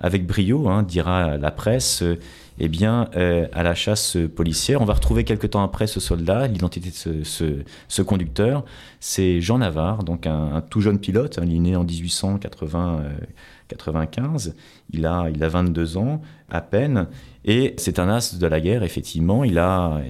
[0.00, 2.02] avec brio, hein, dira la presse.
[2.02, 2.16] euh,
[2.60, 4.82] eh bien, euh, à la chasse policière.
[4.82, 8.64] On va retrouver quelque temps après ce soldat, l'identité de ce, conducteur.
[9.00, 11.38] C'est Jean Navarre, donc un, tout jeune pilote.
[11.38, 14.56] hein, il est né en 1895.
[14.90, 16.20] Il a, il a 22 ans
[16.50, 17.06] à peine.
[17.44, 19.44] Et c'est un as de la guerre, effectivement.
[19.44, 20.00] Il, a,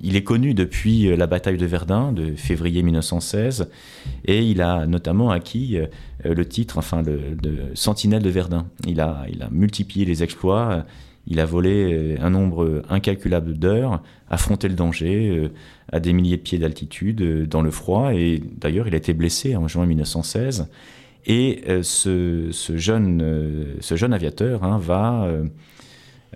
[0.00, 3.68] il, est connu depuis la bataille de Verdun de février 1916.
[4.24, 5.86] Et il a notamment acquis euh,
[6.24, 7.18] le titre, enfin, de
[7.74, 8.66] sentinelle de Verdun.
[8.86, 10.86] Il a, il a multiplié les exploits.
[11.26, 15.48] Il a volé euh, un nombre incalculable d'heures, affronté le danger euh,
[15.92, 18.14] à des milliers de pieds d'altitude, dans le froid.
[18.14, 20.68] Et d'ailleurs, il a été blessé en juin 1916.
[21.26, 25.28] Et ce, jeune, ce jeune aviateur hein, va.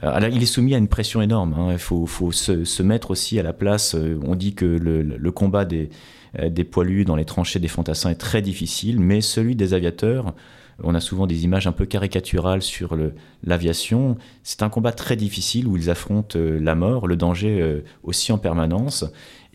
[0.03, 1.55] Euh, il est soumis à une pression énorme.
[1.55, 1.73] hein.
[1.73, 3.95] Il faut, se, mettre aussi à la place.
[3.95, 5.91] euh, On dit que le, combat des,
[6.39, 10.35] euh, des poilus dans les tranchées des fantassins est très difficile, mais celui des aviateurs,
[10.83, 12.97] on a souvent des images un peu caricaturales sur
[13.45, 14.17] l'aviation.
[14.43, 19.05] C'est un combat très difficile où ils affrontent la mort, le danger aussi en permanence.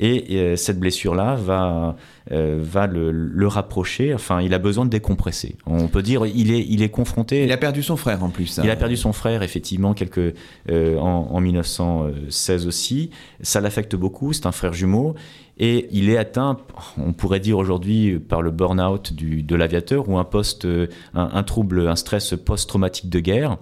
[0.02, 1.97] Et euh, cette blessure-là va,
[2.32, 4.14] euh, va le, le rapprocher.
[4.14, 5.58] Enfin, il a besoin de décompresser.
[5.66, 7.43] On peut dire il est, il est confronté.
[7.43, 8.60] Il a perdu son frère en plus.
[8.60, 8.62] hein.
[8.64, 10.34] Il a perdu son frère, effectivement, quelques,
[10.70, 13.10] euh, en, en 1916 aussi.
[13.41, 15.16] Ça l'affecte beaucoup, c'est un frère jumeau.
[15.58, 16.58] Et il est atteint,
[16.97, 20.88] on pourrait dire aujourd'hui, par le burn-out de l'aviateur ou un, post, un,
[21.34, 23.58] un trouble, un stress post-traumatique de guerre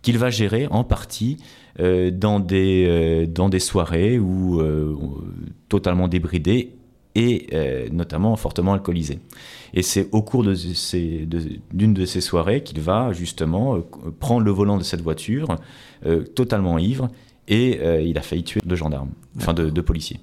[0.00, 1.36] qu'il va gérer en partie
[1.78, 4.94] dans, des, euh, dans des soirées où, euh,
[5.68, 6.72] totalement débridé
[7.14, 9.18] et euh, notamment fortement alcoolisé.
[9.74, 13.80] Et c'est au cours d'une de, ces soirées qu'il va justement euh,
[14.18, 15.56] prendre le volant de cette voiture,
[16.06, 17.08] euh, totalement ivre,
[17.48, 20.20] et euh, il a failli tuer deux gendarmes, enfin de, de policiers.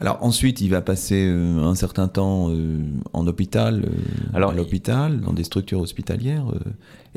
[0.00, 2.78] Alors ensuite, il va passer euh, un certain temps euh,
[3.12, 6.44] en hôpital, euh, Alors, à l'hôpital, dans des structures hospitalières,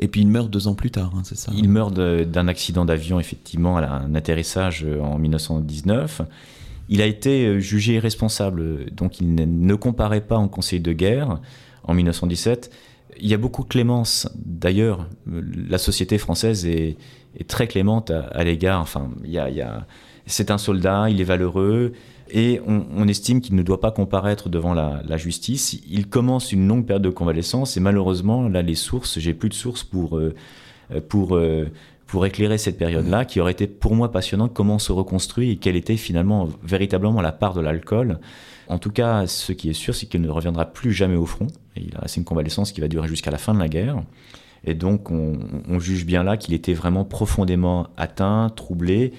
[0.00, 2.48] et puis il meurt deux ans plus tard, hein, c'est ça Il meurt de- d'un
[2.48, 6.22] accident d'avion, effectivement, à un atterrissage en 1919.
[6.88, 11.38] Il a été jugé irresponsable, donc il ne- comparaît pas en conseil de guerre
[11.84, 12.70] en 1917.
[13.20, 14.28] Il y a beaucoup de clémence.
[14.44, 16.96] D'ailleurs, la société française est,
[17.38, 18.80] est très clémente à, à l'égard.
[18.80, 19.86] Enfin, il y a, il y a-
[20.26, 21.92] c'est un soldat, il est valeureux,
[22.34, 25.78] et on, estime qu'il ne doit pas comparaître devant la, justice.
[25.86, 29.54] Il commence une longue période de convalescence, et malheureusement, là, les sources, j'ai plus de
[29.54, 30.34] sources pour, euh,
[30.90, 31.66] euh,
[32.06, 35.56] pour éclairer cette période-là, qui aurait été pour moi passionnante, comment on se reconstruit et
[35.56, 38.18] quelle était finalement véritablement la part de l'alcool.
[38.66, 41.48] En tout cas, ce qui est sûr, c'est qu'il ne reviendra plus jamais au front.
[41.76, 44.02] Il a une convalescence qui va durer jusqu'à la fin de la guerre.
[44.64, 49.12] Et donc, on, on juge bien là qu'il était vraiment profondément atteint, troublé.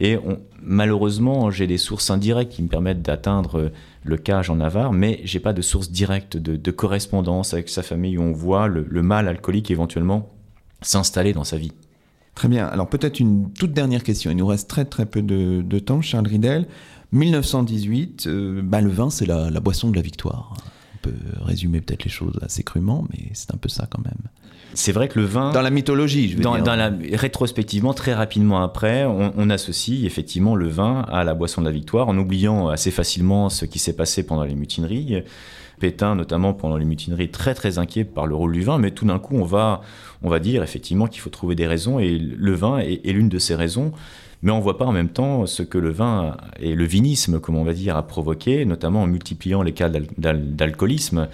[0.00, 0.16] Et
[0.62, 3.68] malheureusement, j'ai des sources indirectes qui me permettent d'atteindre euh,
[4.02, 8.16] le cas Jean Navarre, mais j'ai pas de source directe de, correspondance avec sa famille
[8.16, 10.30] où on voit le, mal alcoolique éventuellement
[10.80, 11.72] s'installer dans sa vie.
[12.34, 12.66] Très bien.
[12.66, 14.30] Alors peut-être une toute dernière question.
[14.30, 16.66] Il nous reste très très peu de, temps, Charles Ridel.
[17.12, 20.54] 1918, euh, bah, le vin, c'est la boisson de la victoire.
[21.02, 24.18] On peut résumer peut-être les choses assez crûment, mais c'est un peu ça quand même.
[24.74, 26.62] C'est vrai que le vin, Dans la mythologie, je veux dans, dire.
[26.64, 31.60] dans la, rétrospectivement, très rapidement après, on, on associe effectivement le vin à la boisson
[31.60, 35.22] de la victoire, en oubliant assez facilement ce qui s'est passé pendant les mutineries.
[35.80, 39.06] Pétain, notamment pendant les mutineries, très très inquiet par le rôle du vin, mais tout
[39.06, 39.80] d'un coup, on va,
[40.22, 43.38] on va dire effectivement qu'il faut trouver des raisons, et le vin est, l'une de
[43.38, 43.90] ces raisons.
[44.42, 47.40] Mais on ne voit pas en même temps ce que le vin et le vinisme,
[47.40, 51.28] comme on va dire, a provoqué, notamment en multipliant les cas d'al- d'al- d'alcoolisme.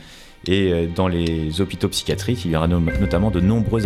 [0.49, 3.83] Et euh, dans les hôpitaux psychiatriques, il y aura no- notamment de nombreux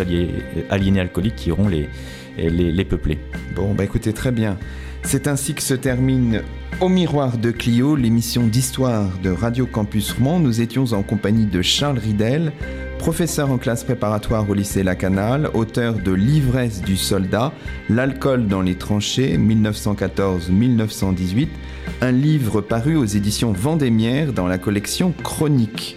[0.70, 1.88] aliénés alcooliques qui iront les,
[2.38, 3.18] les, les peupler.
[3.56, 4.56] Bon, bah écoutez, très bien.
[5.02, 6.42] C'est ainsi que se termine
[6.80, 10.38] Au miroir de Clio, l'émission d'histoire de Radio Campus Rouen.
[10.38, 12.52] Nous étions en compagnie de Charles Ridel,
[12.98, 17.52] professeur en classe préparatoire au lycée Lacanal, auteur de L'ivresse du soldat,
[17.88, 21.48] L'alcool dans les tranchées, 1914-1918,
[22.02, 25.96] un livre paru aux éditions Vendémiaire dans la collection Chronique.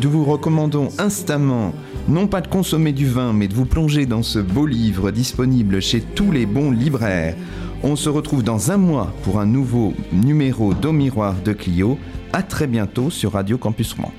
[0.00, 1.74] Nous vous recommandons instamment
[2.08, 5.80] non pas de consommer du vin, mais de vous plonger dans ce beau livre disponible
[5.80, 7.36] chez tous les bons libraires.
[7.84, 11.98] On se retrouve dans un mois pour un nouveau numéro d'Au Miroir de Clio.
[12.32, 14.12] À très bientôt sur Radio Campus Rouen.